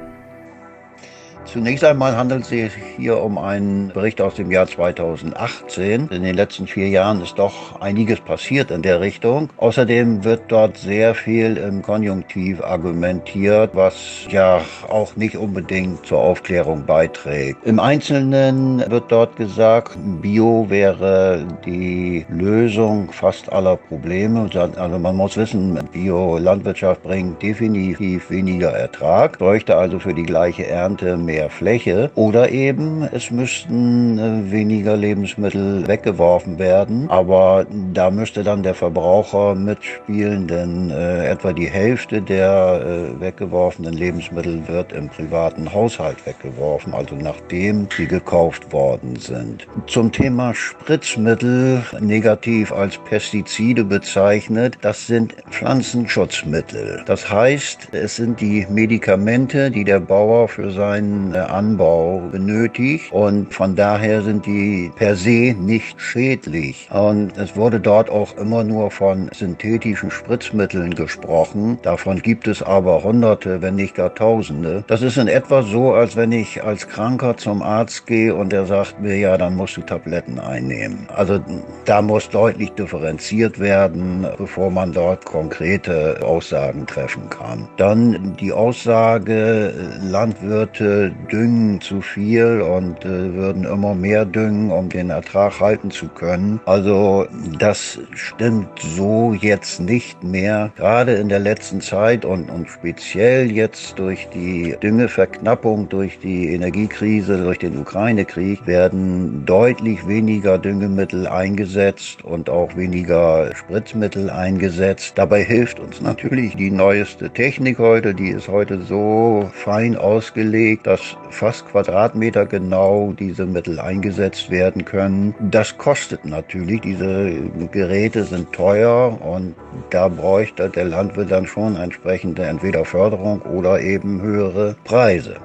Zunächst 1.45 1.83
einmal 1.83 2.15
handelt 2.15 2.43
es 2.43 2.49
sich 2.49 2.71
hier 2.95 3.21
um 3.21 3.37
einen 3.37 3.89
Bericht 3.89 4.21
aus 4.21 4.35
dem 4.35 4.51
Jahr 4.51 4.67
2018. 4.67 6.07
In 6.09 6.23
den 6.23 6.35
letzten 6.35 6.67
vier 6.67 6.87
Jahren 6.87 7.21
ist 7.21 7.37
doch 7.39 7.81
einiges 7.81 8.21
passiert 8.21 8.71
in 8.71 8.83
der 8.83 9.01
Richtung. 9.01 9.49
Außerdem 9.57 10.23
wird 10.23 10.43
dort 10.47 10.77
sehr 10.77 11.13
viel 11.13 11.57
im 11.57 11.81
Konjunktiv 11.81 12.61
argumentiert, 12.61 13.71
was 13.73 14.27
ja 14.29 14.61
auch 14.87 15.15
nicht 15.15 15.35
unbedingt 15.35 16.05
zur 16.05 16.19
Aufklärung 16.19 16.85
beiträgt. 16.85 17.57
Im 17.65 17.79
Einzelnen 17.79 18.83
wird 18.89 19.11
dort 19.11 19.35
gesagt, 19.35 19.97
Bio 20.21 20.67
wäre 20.69 21.45
die 21.65 22.25
Lösung 22.29 23.11
fast 23.11 23.51
aller 23.51 23.75
Probleme. 23.75 24.49
Also 24.53 24.99
man 24.99 25.17
muss 25.17 25.35
wissen, 25.35 25.79
Bio-Landwirtschaft 25.91 27.03
bringt 27.03 27.41
definitiv 27.41 28.29
weniger 28.29 28.71
Ertrag, 28.71 29.37
bräuchte 29.39 29.75
also 29.75 29.99
für 29.99 30.13
die 30.13 30.23
gleiche 30.23 30.67
Ernte 30.67 31.17
mehr 31.17 31.30
mehr 31.31 31.49
Fläche 31.49 32.11
oder 32.15 32.51
eben 32.51 33.07
es 33.13 33.31
müssten 33.31 34.19
äh, 34.19 34.51
weniger 34.51 34.97
Lebensmittel 34.97 35.87
weggeworfen 35.87 36.59
werden. 36.59 37.09
Aber 37.09 37.65
da 37.93 38.11
müsste 38.11 38.43
dann 38.43 38.63
der 38.63 38.75
Verbraucher 38.75 39.55
mitspielen, 39.55 40.47
denn 40.47 40.89
äh, 40.89 41.27
etwa 41.27 41.53
die 41.53 41.69
Hälfte 41.69 42.21
der 42.21 42.81
äh, 42.83 43.21
weggeworfenen 43.21 43.93
Lebensmittel 43.93 44.67
wird 44.67 44.91
im 44.91 45.07
privaten 45.07 45.71
Haushalt 45.73 46.25
weggeworfen, 46.25 46.93
also 46.93 47.15
nachdem 47.15 47.87
sie 47.95 48.07
gekauft 48.07 48.73
worden 48.73 49.15
sind. 49.15 49.65
Zum 49.87 50.11
Thema 50.11 50.53
Spritzmittel 50.53 51.81
negativ 52.01 52.73
als 52.73 52.97
Pestizide 53.09 53.85
bezeichnet, 53.85 54.77
das 54.81 55.07
sind 55.07 55.35
Pflanzenschutzmittel. 55.49 57.03
Das 57.05 57.31
heißt, 57.31 57.89
es 57.93 58.17
sind 58.17 58.41
die 58.41 58.67
Medikamente, 58.69 59.71
die 59.71 59.85
der 59.85 60.01
Bauer 60.01 60.49
für 60.49 60.71
seinen 60.71 61.20
Anbau 61.35 62.21
benötigt 62.31 63.11
und 63.11 63.53
von 63.53 63.75
daher 63.75 64.21
sind 64.21 64.45
die 64.45 64.91
per 64.95 65.15
se 65.15 65.55
nicht 65.57 65.99
schädlich. 66.01 66.89
Und 66.91 67.37
es 67.37 67.55
wurde 67.55 67.79
dort 67.79 68.09
auch 68.09 68.35
immer 68.37 68.63
nur 68.63 68.91
von 68.91 69.29
synthetischen 69.33 70.11
Spritzmitteln 70.11 70.95
gesprochen. 70.95 71.77
Davon 71.83 72.21
gibt 72.21 72.47
es 72.47 72.61
aber 72.61 73.03
Hunderte, 73.03 73.61
wenn 73.61 73.75
nicht 73.75 73.95
gar 73.95 74.13
Tausende. 74.13 74.83
Das 74.87 75.01
ist 75.01 75.17
in 75.17 75.27
etwa 75.27 75.63
so, 75.63 75.93
als 75.93 76.15
wenn 76.15 76.31
ich 76.31 76.63
als 76.63 76.87
Kranker 76.87 77.37
zum 77.37 77.61
Arzt 77.61 78.05
gehe 78.07 78.33
und 78.35 78.53
er 78.53 78.65
sagt 78.65 78.99
mir, 79.01 79.17
ja, 79.17 79.37
dann 79.37 79.55
musst 79.55 79.77
du 79.77 79.81
Tabletten 79.81 80.39
einnehmen. 80.39 81.07
Also 81.15 81.39
da 81.85 82.01
muss 82.01 82.29
deutlich 82.29 82.71
differenziert 82.71 83.59
werden, 83.59 84.27
bevor 84.37 84.69
man 84.71 84.91
dort 84.91 85.25
konkrete 85.25 86.19
Aussagen 86.23 86.85
treffen 86.85 87.29
kann. 87.29 87.67
Dann 87.77 88.35
die 88.39 88.51
Aussage, 88.51 89.73
Landwirte 90.01 91.10
düngen 91.31 91.81
zu 91.81 92.01
viel 92.01 92.61
und 92.61 93.05
äh, 93.05 93.33
würden 93.33 93.63
immer 93.65 93.95
mehr 93.95 94.25
düngen, 94.25 94.71
um 94.71 94.89
den 94.89 95.09
Ertrag 95.09 95.59
halten 95.59 95.91
zu 95.91 96.07
können. 96.07 96.59
Also 96.65 97.25
das 97.59 97.99
stimmt 98.13 98.69
so 98.79 99.33
jetzt 99.33 99.79
nicht 99.79 100.23
mehr. 100.23 100.71
Gerade 100.75 101.13
in 101.13 101.29
der 101.29 101.39
letzten 101.39 101.81
Zeit 101.81 102.25
und, 102.25 102.49
und 102.49 102.69
speziell 102.69 103.51
jetzt 103.51 103.97
durch 103.99 104.27
die 104.33 104.75
Düngeverknappung, 104.81 105.89
durch 105.89 106.19
die 106.19 106.53
Energiekrise, 106.53 107.37
durch 107.43 107.59
den 107.59 107.77
Ukraine-Krieg 107.77 108.65
werden 108.67 109.45
deutlich 109.45 110.07
weniger 110.07 110.57
Düngemittel 110.57 111.27
eingesetzt 111.27 112.23
und 112.23 112.49
auch 112.49 112.75
weniger 112.75 113.55
Spritzmittel 113.55 114.29
eingesetzt. 114.29 115.13
Dabei 115.15 115.43
hilft 115.43 115.79
uns 115.79 116.01
natürlich 116.01 116.55
die 116.55 116.71
neueste 116.71 117.29
Technik 117.29 117.79
heute, 117.79 118.13
die 118.13 118.29
ist 118.29 118.47
heute 118.47 118.81
so 118.81 119.49
fein 119.53 119.95
ausgelegt, 119.95 120.87
dass 120.87 121.00
fast 121.29 121.65
Quadratmeter 121.67 122.45
genau 122.45 123.13
diese 123.17 123.45
Mittel 123.45 123.79
eingesetzt 123.79 124.49
werden 124.49 124.85
können. 124.85 125.35
Das 125.39 125.77
kostet 125.77 126.25
natürlich. 126.25 126.81
Diese 126.81 127.31
Geräte 127.71 128.23
sind 128.23 128.51
teuer 128.53 129.19
und 129.21 129.55
da 129.89 130.07
bräuchte 130.07 130.69
der 130.69 130.85
Landwirt 130.85 131.31
dann 131.31 131.45
schon 131.45 131.75
entsprechende 131.75 132.43
entweder 132.43 132.85
Förderung 132.85 133.41
oder 133.41 133.81
eben 133.81 134.21
höhere 134.21 134.75
Preise. 134.83 135.35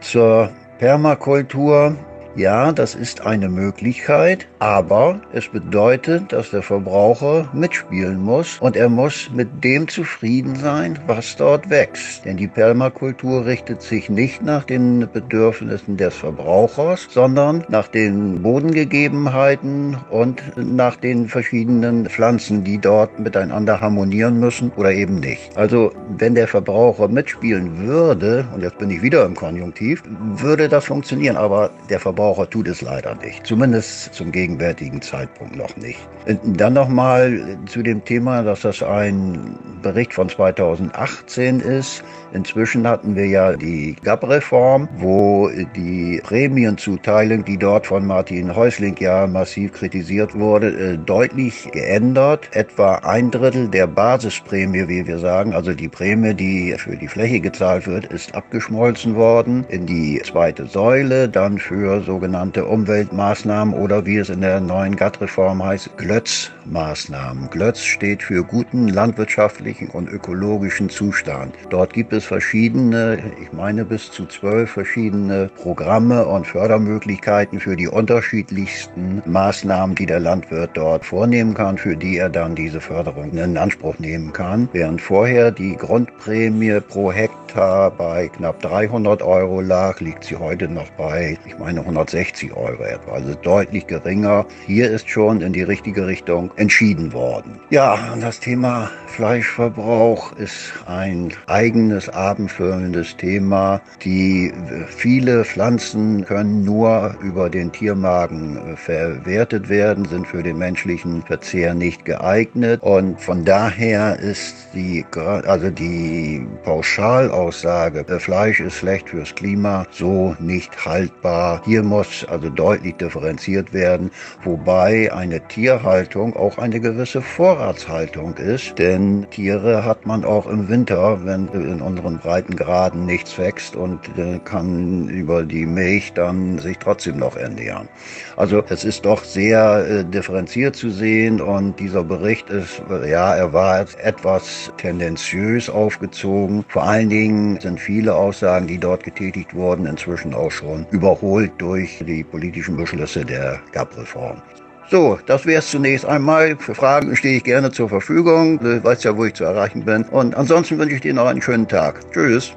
Zur 0.00 0.50
Permakultur 0.78 1.94
ja, 2.36 2.70
das 2.70 2.94
ist 2.94 3.26
eine 3.26 3.48
Möglichkeit, 3.48 4.46
aber 4.60 5.20
es 5.32 5.48
bedeutet, 5.48 6.32
dass 6.32 6.50
der 6.50 6.62
Verbraucher 6.62 7.48
mitspielen 7.52 8.22
muss 8.22 8.58
und 8.60 8.76
er 8.76 8.88
muss 8.88 9.30
mit 9.34 9.64
dem 9.64 9.88
zufrieden 9.88 10.54
sein, 10.54 10.98
was 11.08 11.34
dort 11.36 11.68
wächst. 11.70 12.24
Denn 12.24 12.36
die 12.36 12.46
Permakultur 12.46 13.46
richtet 13.46 13.82
sich 13.82 14.08
nicht 14.08 14.42
nach 14.42 14.64
den 14.64 15.08
Bedürfnissen 15.12 15.96
des 15.96 16.14
Verbrauchers, 16.14 17.08
sondern 17.10 17.64
nach 17.68 17.88
den 17.88 18.42
Bodengegebenheiten 18.42 19.96
und 20.10 20.40
nach 20.56 20.96
den 20.96 21.28
verschiedenen 21.28 22.08
Pflanzen, 22.08 22.62
die 22.62 22.78
dort 22.78 23.18
miteinander 23.18 23.80
harmonieren 23.80 24.38
müssen 24.38 24.70
oder 24.76 24.92
eben 24.92 25.16
nicht. 25.16 25.56
Also 25.56 25.92
wenn 26.16 26.36
der 26.36 26.46
Verbraucher 26.46 27.08
mitspielen 27.08 27.86
würde, 27.86 28.46
und 28.54 28.62
jetzt 28.62 28.78
bin 28.78 28.90
ich 28.90 29.02
wieder 29.02 29.24
im 29.24 29.34
Konjunktiv, 29.34 30.02
würde 30.36 30.68
das 30.68 30.84
funktionieren, 30.84 31.36
aber 31.36 31.70
der 31.88 31.98
Verbraucher 31.98 32.19
Verbraucher 32.20 32.50
tut 32.50 32.68
es 32.68 32.82
leider 32.82 33.14
nicht. 33.14 33.46
Zumindest 33.46 34.12
zum 34.12 34.30
gegenwärtigen 34.30 35.00
Zeitpunkt 35.00 35.56
noch 35.56 35.74
nicht. 35.78 35.98
Dann 36.44 36.74
nochmal 36.74 37.56
zu 37.64 37.82
dem 37.82 38.04
Thema, 38.04 38.42
dass 38.42 38.60
das 38.60 38.82
ein 38.82 39.56
Bericht 39.80 40.12
von 40.12 40.28
2018 40.28 41.60
ist. 41.60 42.04
Inzwischen 42.32 42.86
hatten 42.86 43.16
wir 43.16 43.26
ja 43.26 43.56
die 43.56 43.96
GAP-Reform, 44.04 44.88
wo 44.98 45.50
die 45.74 46.20
Prämienzuteilung, 46.22 47.44
die 47.44 47.56
dort 47.56 47.86
von 47.86 48.06
Martin 48.06 48.54
Häusling 48.54 48.96
ja 49.00 49.26
massiv 49.26 49.72
kritisiert 49.72 50.38
wurde, 50.38 50.68
äh, 50.68 50.98
deutlich 50.98 51.70
geändert. 51.72 52.48
Etwa 52.52 52.96
ein 52.96 53.30
Drittel 53.30 53.68
der 53.68 53.86
Basisprämie, 53.86 54.86
wie 54.86 55.06
wir 55.06 55.18
sagen, 55.18 55.54
also 55.54 55.72
die 55.72 55.88
Prämie, 55.88 56.34
die 56.34 56.74
für 56.76 56.96
die 56.96 57.08
Fläche 57.08 57.40
gezahlt 57.40 57.86
wird, 57.86 58.04
ist 58.06 58.34
abgeschmolzen 58.34 59.16
worden 59.16 59.64
in 59.70 59.86
die 59.86 60.20
zweite 60.24 60.66
Säule, 60.66 61.28
dann 61.28 61.58
für 61.58 62.02
sogenannte 62.10 62.64
Umweltmaßnahmen 62.64 63.72
oder 63.72 64.04
wie 64.04 64.16
es 64.16 64.30
in 64.30 64.40
der 64.40 64.60
neuen 64.60 64.96
GATT-Reform 64.96 65.62
heißt, 65.62 65.90
GLÖTZ-Maßnahmen. 65.96 67.48
GLÖTZ 67.50 67.84
steht 67.84 68.24
für 68.24 68.42
guten 68.42 68.88
landwirtschaftlichen 68.88 69.90
und 69.90 70.08
ökologischen 70.08 70.88
Zustand. 70.88 71.54
Dort 71.68 71.92
gibt 71.92 72.12
es 72.12 72.24
verschiedene, 72.24 73.22
ich 73.40 73.52
meine 73.52 73.84
bis 73.84 74.10
zu 74.10 74.26
zwölf 74.26 74.72
verschiedene 74.72 75.50
Programme 75.54 76.26
und 76.26 76.48
Fördermöglichkeiten 76.48 77.60
für 77.60 77.76
die 77.76 77.86
unterschiedlichsten 77.86 79.22
Maßnahmen, 79.26 79.94
die 79.94 80.06
der 80.06 80.18
Landwirt 80.18 80.70
dort 80.74 81.04
vornehmen 81.04 81.54
kann, 81.54 81.78
für 81.78 81.96
die 81.96 82.16
er 82.16 82.28
dann 82.28 82.56
diese 82.56 82.80
Förderung 82.80 83.30
in 83.34 83.56
Anspruch 83.56 84.00
nehmen 84.00 84.32
kann. 84.32 84.68
Während 84.72 85.00
vorher 85.00 85.52
die 85.52 85.76
Grundprämie 85.76 86.80
pro 86.80 87.12
Hektar 87.12 87.92
bei 87.92 88.26
knapp 88.26 88.60
300 88.62 89.22
Euro 89.22 89.60
lag, 89.60 90.00
liegt 90.00 90.24
sie 90.24 90.34
heute 90.34 90.66
noch 90.66 90.90
bei, 90.98 91.38
ich 91.46 91.56
meine, 91.56 91.82
160 92.00 92.52
Euro 92.56 92.82
etwa, 92.82 93.12
also 93.12 93.34
deutlich 93.34 93.86
geringer. 93.86 94.46
Hier 94.66 94.90
ist 94.90 95.08
schon 95.08 95.40
in 95.40 95.52
die 95.52 95.62
richtige 95.62 96.06
Richtung 96.06 96.50
entschieden 96.56 97.12
worden. 97.12 97.58
Ja, 97.70 97.98
das 98.20 98.40
Thema 98.40 98.90
Fleischverbrauch 99.06 100.32
ist 100.32 100.72
ein 100.86 101.32
eigenes 101.46 102.08
abendfüllendes 102.08 103.16
Thema. 103.16 103.80
Die 104.02 104.52
viele 104.88 105.44
Pflanzen 105.44 106.24
können 106.24 106.64
nur 106.64 107.16
über 107.22 107.50
den 107.50 107.72
Tiermagen 107.72 108.76
verwertet 108.76 109.68
werden, 109.68 110.04
sind 110.06 110.26
für 110.26 110.42
den 110.42 110.58
menschlichen 110.58 111.22
Verzehr 111.22 111.74
nicht 111.74 112.04
geeignet 112.04 112.80
und 112.82 113.20
von 113.20 113.44
daher 113.44 114.18
ist 114.18 114.54
die 114.74 115.04
also 115.16 115.70
die 115.70 116.46
Pauschalaussage, 116.64 118.04
Fleisch 118.20 118.60
ist 118.60 118.74
schlecht 118.74 119.08
fürs 119.08 119.34
Klima, 119.34 119.86
so 119.90 120.36
nicht 120.38 120.84
haltbar. 120.84 121.62
Hier 121.64 121.82
muss 121.90 122.24
also 122.28 122.48
deutlich 122.48 122.94
differenziert 122.96 123.72
werden, 123.72 124.12
wobei 124.44 125.12
eine 125.12 125.40
Tierhaltung 125.48 126.36
auch 126.36 126.56
eine 126.56 126.78
gewisse 126.78 127.20
Vorratshaltung 127.20 128.36
ist, 128.36 128.78
denn 128.78 129.26
Tiere 129.32 129.84
hat 129.84 130.06
man 130.06 130.24
auch 130.24 130.46
im 130.46 130.68
Winter, 130.68 131.18
wenn 131.24 131.48
in 131.48 131.80
unseren 131.80 132.18
Breitengraden 132.18 133.04
nichts 133.06 133.36
wächst 133.38 133.74
und 133.74 133.98
äh, 134.16 134.38
kann 134.44 135.08
über 135.08 135.42
die 135.42 135.66
Milch 135.66 136.12
dann 136.12 136.60
sich 136.60 136.78
trotzdem 136.78 137.18
noch 137.18 137.36
ernähren. 137.36 137.88
Also 138.36 138.62
es 138.68 138.84
ist 138.84 139.04
doch 139.04 139.24
sehr 139.24 139.84
äh, 139.84 140.04
differenziert 140.04 140.76
zu 140.76 140.90
sehen 140.90 141.40
und 141.40 141.80
dieser 141.80 142.04
Bericht 142.04 142.50
ist, 142.50 142.80
ja, 142.88 143.34
er 143.34 143.52
war 143.52 143.84
etwas 144.02 144.72
tendenziös 144.76 145.68
aufgezogen. 145.68 146.64
Vor 146.68 146.84
allen 146.84 147.08
Dingen 147.08 147.58
sind 147.58 147.80
viele 147.80 148.14
Aussagen, 148.14 148.68
die 148.68 148.78
dort 148.78 149.02
getätigt 149.02 149.54
wurden, 149.54 149.86
inzwischen 149.86 150.34
auch 150.34 150.52
schon 150.52 150.86
überholt 150.92 151.50
durch 151.58 151.79
die 152.00 152.24
politischen 152.24 152.76
Beschlüsse 152.76 153.24
der 153.24 153.60
GAP-Reform. 153.72 154.42
So, 154.90 155.18
das 155.26 155.46
wäre 155.46 155.60
es 155.60 155.70
zunächst 155.70 156.04
einmal. 156.04 156.56
Für 156.56 156.74
Fragen 156.74 157.14
stehe 157.14 157.36
ich 157.36 157.44
gerne 157.44 157.70
zur 157.70 157.88
Verfügung. 157.88 158.58
Du 158.58 158.82
weißt 158.82 159.04
ja, 159.04 159.16
wo 159.16 159.24
ich 159.24 159.34
zu 159.34 159.44
erreichen 159.44 159.84
bin. 159.84 160.02
Und 160.04 160.34
ansonsten 160.34 160.78
wünsche 160.78 160.96
ich 160.96 161.00
dir 161.00 161.14
noch 161.14 161.26
einen 161.26 161.40
schönen 161.40 161.68
Tag. 161.68 162.00
Tschüss. 162.12 162.56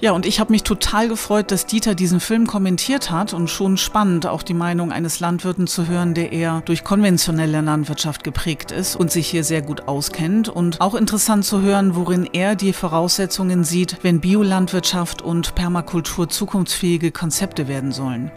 Ja, 0.00 0.12
und 0.12 0.26
ich 0.26 0.38
habe 0.38 0.52
mich 0.52 0.62
total 0.62 1.08
gefreut, 1.08 1.50
dass 1.50 1.66
Dieter 1.66 1.96
diesen 1.96 2.20
Film 2.20 2.46
kommentiert 2.46 3.10
hat 3.10 3.34
und 3.34 3.50
schon 3.50 3.76
spannend, 3.76 4.28
auch 4.28 4.44
die 4.44 4.54
Meinung 4.54 4.92
eines 4.92 5.18
Landwirten 5.18 5.66
zu 5.66 5.88
hören, 5.88 6.14
der 6.14 6.30
eher 6.30 6.62
durch 6.66 6.84
konventionelle 6.84 7.60
Landwirtschaft 7.62 8.22
geprägt 8.22 8.70
ist 8.70 8.94
und 8.94 9.10
sich 9.10 9.26
hier 9.26 9.42
sehr 9.42 9.60
gut 9.60 9.88
auskennt. 9.88 10.48
Und 10.48 10.80
auch 10.80 10.94
interessant 10.94 11.44
zu 11.44 11.62
hören, 11.62 11.96
worin 11.96 12.28
er 12.32 12.54
die 12.54 12.72
Voraussetzungen 12.72 13.64
sieht, 13.64 13.96
wenn 14.02 14.20
Biolandwirtschaft 14.20 15.20
und 15.20 15.56
Permakultur 15.56 16.28
zukunftsfähige 16.28 17.10
Konzepte 17.10 17.66
werden 17.66 17.90
sollen. 17.90 18.30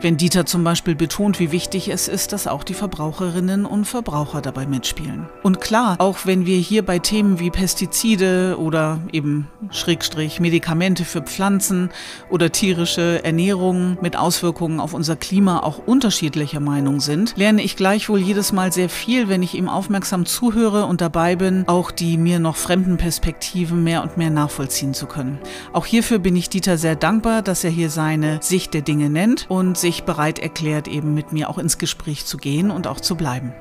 Wenn 0.00 0.16
Dieter 0.16 0.46
zum 0.46 0.64
Beispiel 0.64 0.94
betont, 0.94 1.38
wie 1.38 1.52
wichtig 1.52 1.88
es 1.88 2.08
ist, 2.08 2.32
dass 2.32 2.46
auch 2.46 2.64
die 2.64 2.72
Verbraucherinnen 2.72 3.66
und 3.66 3.84
Verbraucher 3.84 4.40
dabei 4.40 4.64
mitspielen. 4.64 5.26
Und 5.42 5.60
klar, 5.60 5.96
auch 5.98 6.20
wenn 6.24 6.46
wir 6.46 6.56
hier 6.56 6.82
bei 6.82 6.98
Themen 6.98 7.38
wie 7.38 7.50
Pestizide 7.50 8.56
oder 8.58 8.98
eben 9.12 9.48
Schrägstrich 9.70 10.40
Medikamente 10.40 11.01
Medikamente 11.02 11.04
für 11.04 11.22
Pflanzen 11.22 11.90
oder 12.30 12.50
tierische 12.50 13.24
Ernährung 13.24 13.98
mit 14.00 14.16
Auswirkungen 14.16 14.80
auf 14.80 14.94
unser 14.94 15.16
Klima 15.16 15.60
auch 15.60 15.78
unterschiedlicher 15.86 16.60
Meinung 16.60 17.00
sind, 17.00 17.34
lerne 17.36 17.62
ich 17.62 17.76
gleichwohl 17.76 18.20
jedes 18.20 18.52
Mal 18.52 18.72
sehr 18.72 18.88
viel, 18.88 19.28
wenn 19.28 19.42
ich 19.42 19.54
ihm 19.54 19.68
aufmerksam 19.68 20.26
zuhöre 20.26 20.86
und 20.86 21.00
dabei 21.00 21.36
bin, 21.36 21.64
auch 21.66 21.90
die 21.90 22.16
mir 22.16 22.38
noch 22.38 22.56
fremden 22.56 22.96
Perspektiven 22.96 23.84
mehr 23.84 24.02
und 24.02 24.16
mehr 24.16 24.30
nachvollziehen 24.30 24.94
zu 24.94 25.06
können. 25.06 25.38
Auch 25.72 25.86
hierfür 25.86 26.18
bin 26.18 26.36
ich 26.36 26.48
Dieter 26.48 26.78
sehr 26.78 26.96
dankbar, 26.96 27.42
dass 27.42 27.64
er 27.64 27.70
hier 27.70 27.90
seine 27.90 28.38
Sicht 28.42 28.74
der 28.74 28.82
Dinge 28.82 29.10
nennt 29.10 29.46
und 29.48 29.76
sich 29.76 30.04
bereit 30.04 30.38
erklärt, 30.38 30.88
eben 30.88 31.14
mit 31.14 31.32
mir 31.32 31.48
auch 31.48 31.58
ins 31.58 31.78
Gespräch 31.78 32.26
zu 32.26 32.36
gehen 32.36 32.70
und 32.70 32.86
auch 32.86 33.00
zu 33.00 33.16
bleiben. 33.16 33.52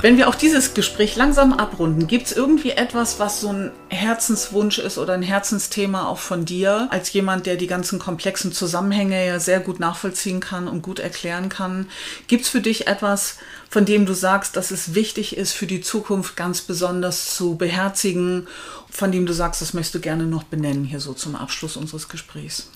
Wenn 0.00 0.16
wir 0.16 0.28
auch 0.28 0.34
dieses 0.34 0.74
Gespräch 0.74 1.16
langsam 1.16 1.52
abrunden, 1.52 2.06
gibt 2.06 2.26
es 2.26 2.32
irgendwie 2.32 2.70
etwas, 2.70 3.18
was 3.18 3.40
so 3.40 3.52
ein 3.52 3.70
Herzenswunsch 3.88 4.78
ist 4.78 4.98
oder 4.98 5.14
ein 5.14 5.22
Herzensthema 5.22 6.06
auch 6.06 6.18
von 6.18 6.44
dir, 6.44 6.88
als 6.90 7.12
jemand, 7.12 7.46
der 7.46 7.56
die 7.56 7.66
ganzen 7.66 7.98
komplexen 7.98 8.52
Zusammenhänge 8.52 9.26
ja 9.26 9.40
sehr 9.40 9.60
gut 9.60 9.80
nachvollziehen 9.80 10.40
kann 10.40 10.68
und 10.68 10.82
gut 10.82 10.98
erklären 10.98 11.48
kann? 11.48 11.86
Gibt 12.28 12.44
es 12.44 12.48
für 12.48 12.60
dich 12.60 12.86
etwas, 12.86 13.38
von 13.68 13.84
dem 13.84 14.06
du 14.06 14.14
sagst, 14.14 14.56
dass 14.56 14.70
es 14.70 14.94
wichtig 14.94 15.36
ist, 15.36 15.52
für 15.52 15.66
die 15.66 15.80
Zukunft 15.80 16.36
ganz 16.36 16.60
besonders 16.60 17.34
zu 17.34 17.56
beherzigen, 17.56 18.48
von 18.90 19.12
dem 19.12 19.26
du 19.26 19.32
sagst, 19.32 19.60
das 19.62 19.74
möchtest 19.74 19.94
du 19.94 20.00
gerne 20.00 20.24
noch 20.24 20.44
benennen, 20.44 20.84
hier 20.84 21.00
so 21.00 21.12
zum 21.12 21.36
Abschluss 21.36 21.76
unseres 21.76 22.08
Gesprächs? 22.08 22.68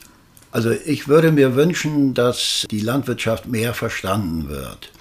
Also 0.52 0.70
ich 0.70 1.08
würde 1.08 1.32
mir 1.32 1.56
wünschen, 1.56 2.14
dass 2.14 2.64
die 2.70 2.78
Landwirtschaft 2.78 3.46
mehr 3.46 3.74
verstanden 3.74 4.48
wird 4.48 4.92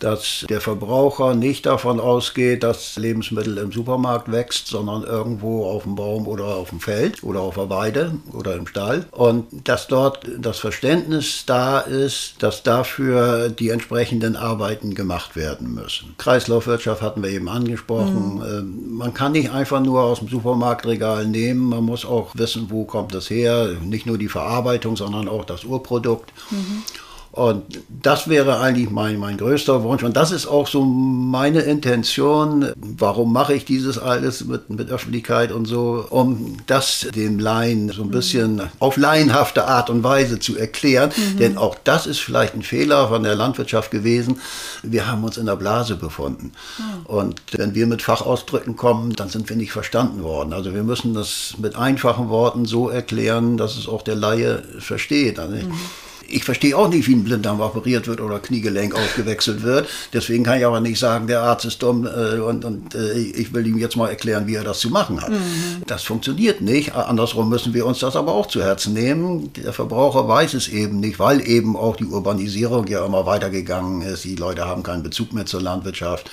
dass 0.00 0.44
der 0.48 0.60
Verbraucher 0.60 1.34
nicht 1.34 1.66
davon 1.66 2.00
ausgeht, 2.00 2.62
dass 2.62 2.96
Lebensmittel 2.96 3.58
im 3.58 3.72
Supermarkt 3.72 4.32
wächst, 4.32 4.66
sondern 4.66 5.04
irgendwo 5.04 5.66
auf 5.66 5.84
dem 5.84 5.94
Baum 5.94 6.26
oder 6.26 6.46
auf 6.56 6.70
dem 6.70 6.80
Feld 6.80 7.22
oder 7.22 7.40
auf 7.40 7.54
der 7.54 7.70
Weide 7.70 8.14
oder 8.32 8.56
im 8.56 8.66
Stall. 8.66 9.06
Und 9.12 9.46
dass 9.68 9.86
dort 9.86 10.26
das 10.38 10.58
Verständnis 10.58 11.44
da 11.46 11.80
ist, 11.80 12.34
dass 12.40 12.62
dafür 12.62 13.50
die 13.50 13.68
entsprechenden 13.68 14.36
Arbeiten 14.36 14.94
gemacht 14.94 15.36
werden 15.36 15.74
müssen. 15.74 16.14
Kreislaufwirtschaft 16.18 17.02
hatten 17.02 17.22
wir 17.22 17.30
eben 17.30 17.48
angesprochen. 17.48 18.36
Mhm. 18.36 18.96
Man 18.96 19.14
kann 19.14 19.32
nicht 19.32 19.50
einfach 19.50 19.80
nur 19.80 20.02
aus 20.02 20.20
dem 20.20 20.28
Supermarktregal 20.28 21.26
nehmen, 21.26 21.68
man 21.68 21.84
muss 21.84 22.04
auch 22.04 22.30
wissen, 22.34 22.66
wo 22.70 22.84
kommt 22.84 23.14
das 23.14 23.30
her. 23.30 23.76
Nicht 23.82 24.06
nur 24.06 24.18
die 24.18 24.28
Verarbeitung, 24.28 24.96
sondern 24.96 25.28
auch 25.28 25.44
das 25.44 25.64
Urprodukt. 25.64 26.32
Mhm. 26.50 26.82
Und 27.32 27.80
das 28.02 28.28
wäre 28.28 28.58
eigentlich 28.58 28.90
mein, 28.90 29.16
mein 29.16 29.36
größter 29.36 29.84
Wunsch. 29.84 30.02
Und 30.02 30.16
das 30.16 30.32
ist 30.32 30.48
auch 30.48 30.66
so 30.66 30.84
meine 30.84 31.60
Intention. 31.60 32.72
Warum 32.76 33.32
mache 33.32 33.54
ich 33.54 33.64
dieses 33.64 33.98
alles 33.98 34.44
mit, 34.46 34.68
mit 34.68 34.90
Öffentlichkeit 34.90 35.52
und 35.52 35.66
so? 35.66 36.06
Um 36.10 36.56
das 36.66 37.06
dem 37.14 37.38
Laien 37.38 37.90
so 37.90 38.02
ein 38.02 38.10
bisschen 38.10 38.56
mhm. 38.56 38.68
auf 38.80 38.96
laienhafte 38.96 39.64
Art 39.66 39.90
und 39.90 40.02
Weise 40.02 40.40
zu 40.40 40.56
erklären. 40.56 41.12
Mhm. 41.16 41.38
Denn 41.38 41.56
auch 41.56 41.76
das 41.84 42.08
ist 42.08 42.18
vielleicht 42.18 42.54
ein 42.54 42.62
Fehler 42.62 43.06
von 43.08 43.22
der 43.22 43.36
Landwirtschaft 43.36 43.92
gewesen. 43.92 44.40
Wir 44.82 45.06
haben 45.06 45.22
uns 45.22 45.36
in 45.36 45.46
der 45.46 45.56
Blase 45.56 45.94
befunden. 45.94 46.50
Mhm. 46.78 47.06
Und 47.06 47.42
wenn 47.52 47.76
wir 47.76 47.86
mit 47.86 48.02
Fachausdrücken 48.02 48.74
kommen, 48.74 49.14
dann 49.14 49.28
sind 49.28 49.48
wir 49.48 49.56
nicht 49.56 49.70
verstanden 49.70 50.24
worden. 50.24 50.52
Also 50.52 50.74
wir 50.74 50.82
müssen 50.82 51.14
das 51.14 51.54
mit 51.58 51.76
einfachen 51.76 52.28
Worten 52.28 52.64
so 52.64 52.88
erklären, 52.88 53.56
dass 53.56 53.76
es 53.76 53.86
auch 53.86 54.02
der 54.02 54.16
Laie 54.16 54.64
versteht. 54.80 55.38
Also 55.38 55.54
mhm 55.54 55.74
ich 56.30 56.44
verstehe 56.44 56.76
auch 56.76 56.88
nicht, 56.88 57.08
wie 57.08 57.14
ein 57.14 57.24
Blinddarm 57.24 57.60
operiert 57.60 58.06
wird 58.06 58.20
oder 58.20 58.38
Kniegelenk 58.38 58.94
ausgewechselt 58.94 59.62
wird. 59.62 59.88
Deswegen 60.12 60.44
kann 60.44 60.58
ich 60.58 60.66
aber 60.66 60.80
nicht 60.80 60.98
sagen, 60.98 61.26
der 61.26 61.42
Arzt 61.42 61.64
ist 61.64 61.82
dumm 61.82 62.06
äh, 62.06 62.38
und, 62.38 62.64
und 62.64 62.94
äh, 62.94 63.18
ich 63.18 63.52
will 63.52 63.66
ihm 63.66 63.78
jetzt 63.78 63.96
mal 63.96 64.08
erklären, 64.08 64.46
wie 64.46 64.54
er 64.54 64.64
das 64.64 64.80
zu 64.80 64.90
machen 64.90 65.20
hat. 65.20 65.30
Mhm. 65.30 65.82
Das 65.86 66.02
funktioniert 66.02 66.60
nicht. 66.60 66.94
Andersrum 66.94 67.48
müssen 67.48 67.74
wir 67.74 67.86
uns 67.86 67.98
das 67.98 68.16
aber 68.16 68.32
auch 68.32 68.46
zu 68.46 68.62
Herzen 68.62 68.94
nehmen. 68.94 69.52
Der 69.54 69.72
Verbraucher 69.72 70.28
weiß 70.28 70.54
es 70.54 70.68
eben 70.68 71.00
nicht, 71.00 71.18
weil 71.18 71.46
eben 71.46 71.76
auch 71.76 71.96
die 71.96 72.06
Urbanisierung 72.06 72.86
ja 72.86 73.04
immer 73.04 73.26
weitergegangen 73.26 74.02
ist. 74.02 74.24
Die 74.24 74.36
Leute 74.36 74.66
haben 74.66 74.82
keinen 74.82 75.02
Bezug 75.02 75.32
mehr 75.32 75.46
zur 75.46 75.60
Landwirtschaft. 75.60 76.30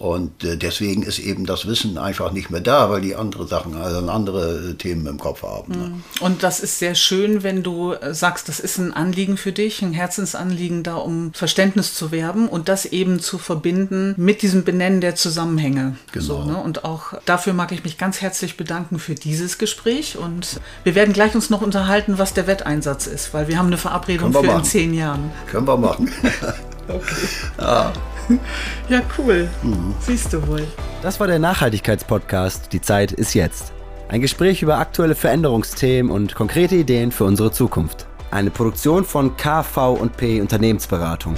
Und 0.00 0.44
äh, 0.44 0.56
deswegen 0.56 1.02
ist 1.02 1.18
eben 1.18 1.44
das 1.44 1.66
Wissen 1.66 1.98
einfach 1.98 2.32
nicht 2.32 2.48
mehr 2.48 2.62
da, 2.62 2.88
weil 2.88 3.02
die 3.02 3.16
andere 3.16 3.46
Sachen, 3.46 3.76
also 3.76 3.98
andere 4.10 4.70
äh, 4.70 4.74
Themen 4.74 5.06
im 5.06 5.18
Kopf 5.18 5.42
haben. 5.42 5.72
Ne? 5.72 5.88
Mhm. 5.88 6.02
Und 6.20 6.42
das 6.42 6.60
ist 6.60 6.78
sehr 6.78 6.94
schön, 6.94 7.42
wenn 7.42 7.62
du 7.62 7.92
äh, 7.92 8.14
sagst, 8.14 8.48
das 8.48 8.60
ist 8.60 8.78
ein 8.78 8.94
Anliegen 8.94 9.36
für 9.36 9.52
dich, 9.52 9.82
ein 9.82 9.92
Herzensanliegen 9.92 10.82
da, 10.84 10.94
um 10.94 11.34
Verständnis 11.34 11.92
zu 11.92 12.12
werben 12.12 12.48
und 12.48 12.70
das 12.70 12.86
eben 12.86 13.20
zu 13.20 13.36
verbinden 13.36 14.14
mit 14.16 14.40
diesem 14.40 14.64
Benennen 14.64 15.02
der 15.02 15.16
Zusammenhänge. 15.16 15.96
Genau. 16.12 16.24
So, 16.24 16.44
ne? 16.44 16.56
Und 16.56 16.86
auch 16.86 17.12
dafür 17.26 17.52
mag 17.52 17.70
ich 17.70 17.84
mich 17.84 17.98
ganz 17.98 18.22
herzlich 18.22 18.56
bedanken 18.56 18.98
für 18.98 19.14
dieses 19.14 19.58
Gespräch. 19.58 20.16
Und 20.16 20.60
wir 20.82 20.94
werden 20.94 21.12
gleich 21.12 21.34
uns 21.34 21.50
noch 21.50 21.60
unterhalten, 21.60 22.16
was 22.16 22.32
der 22.32 22.46
Wetteinsatz 22.46 23.06
ist, 23.06 23.34
weil 23.34 23.48
wir 23.48 23.58
haben 23.58 23.66
eine 23.66 23.76
Verabredung 23.76 24.32
für 24.32 24.42
machen. 24.42 24.60
in 24.60 24.64
zehn 24.64 24.94
Jahren. 24.94 25.30
Können 25.46 25.68
wir 25.68 25.76
machen. 25.76 26.10
okay. 26.88 27.28
Ja. 27.58 27.92
Ja, 28.88 29.02
cool. 29.18 29.48
Mhm. 29.62 29.94
Siehst 30.00 30.32
du 30.32 30.46
wohl. 30.46 30.66
Das 31.02 31.20
war 31.20 31.26
der 31.26 31.38
Nachhaltigkeitspodcast 31.38 32.72
Die 32.72 32.80
Zeit 32.80 33.12
ist 33.12 33.34
jetzt. 33.34 33.72
Ein 34.08 34.20
Gespräch 34.20 34.62
über 34.62 34.78
aktuelle 34.78 35.14
Veränderungsthemen 35.14 36.10
und 36.10 36.34
konkrete 36.34 36.74
Ideen 36.74 37.12
für 37.12 37.24
unsere 37.24 37.52
Zukunft. 37.52 38.06
Eine 38.32 38.50
Produktion 38.50 39.04
von 39.04 39.36
KV&P 39.36 40.40
Unternehmensberatung. 40.40 41.34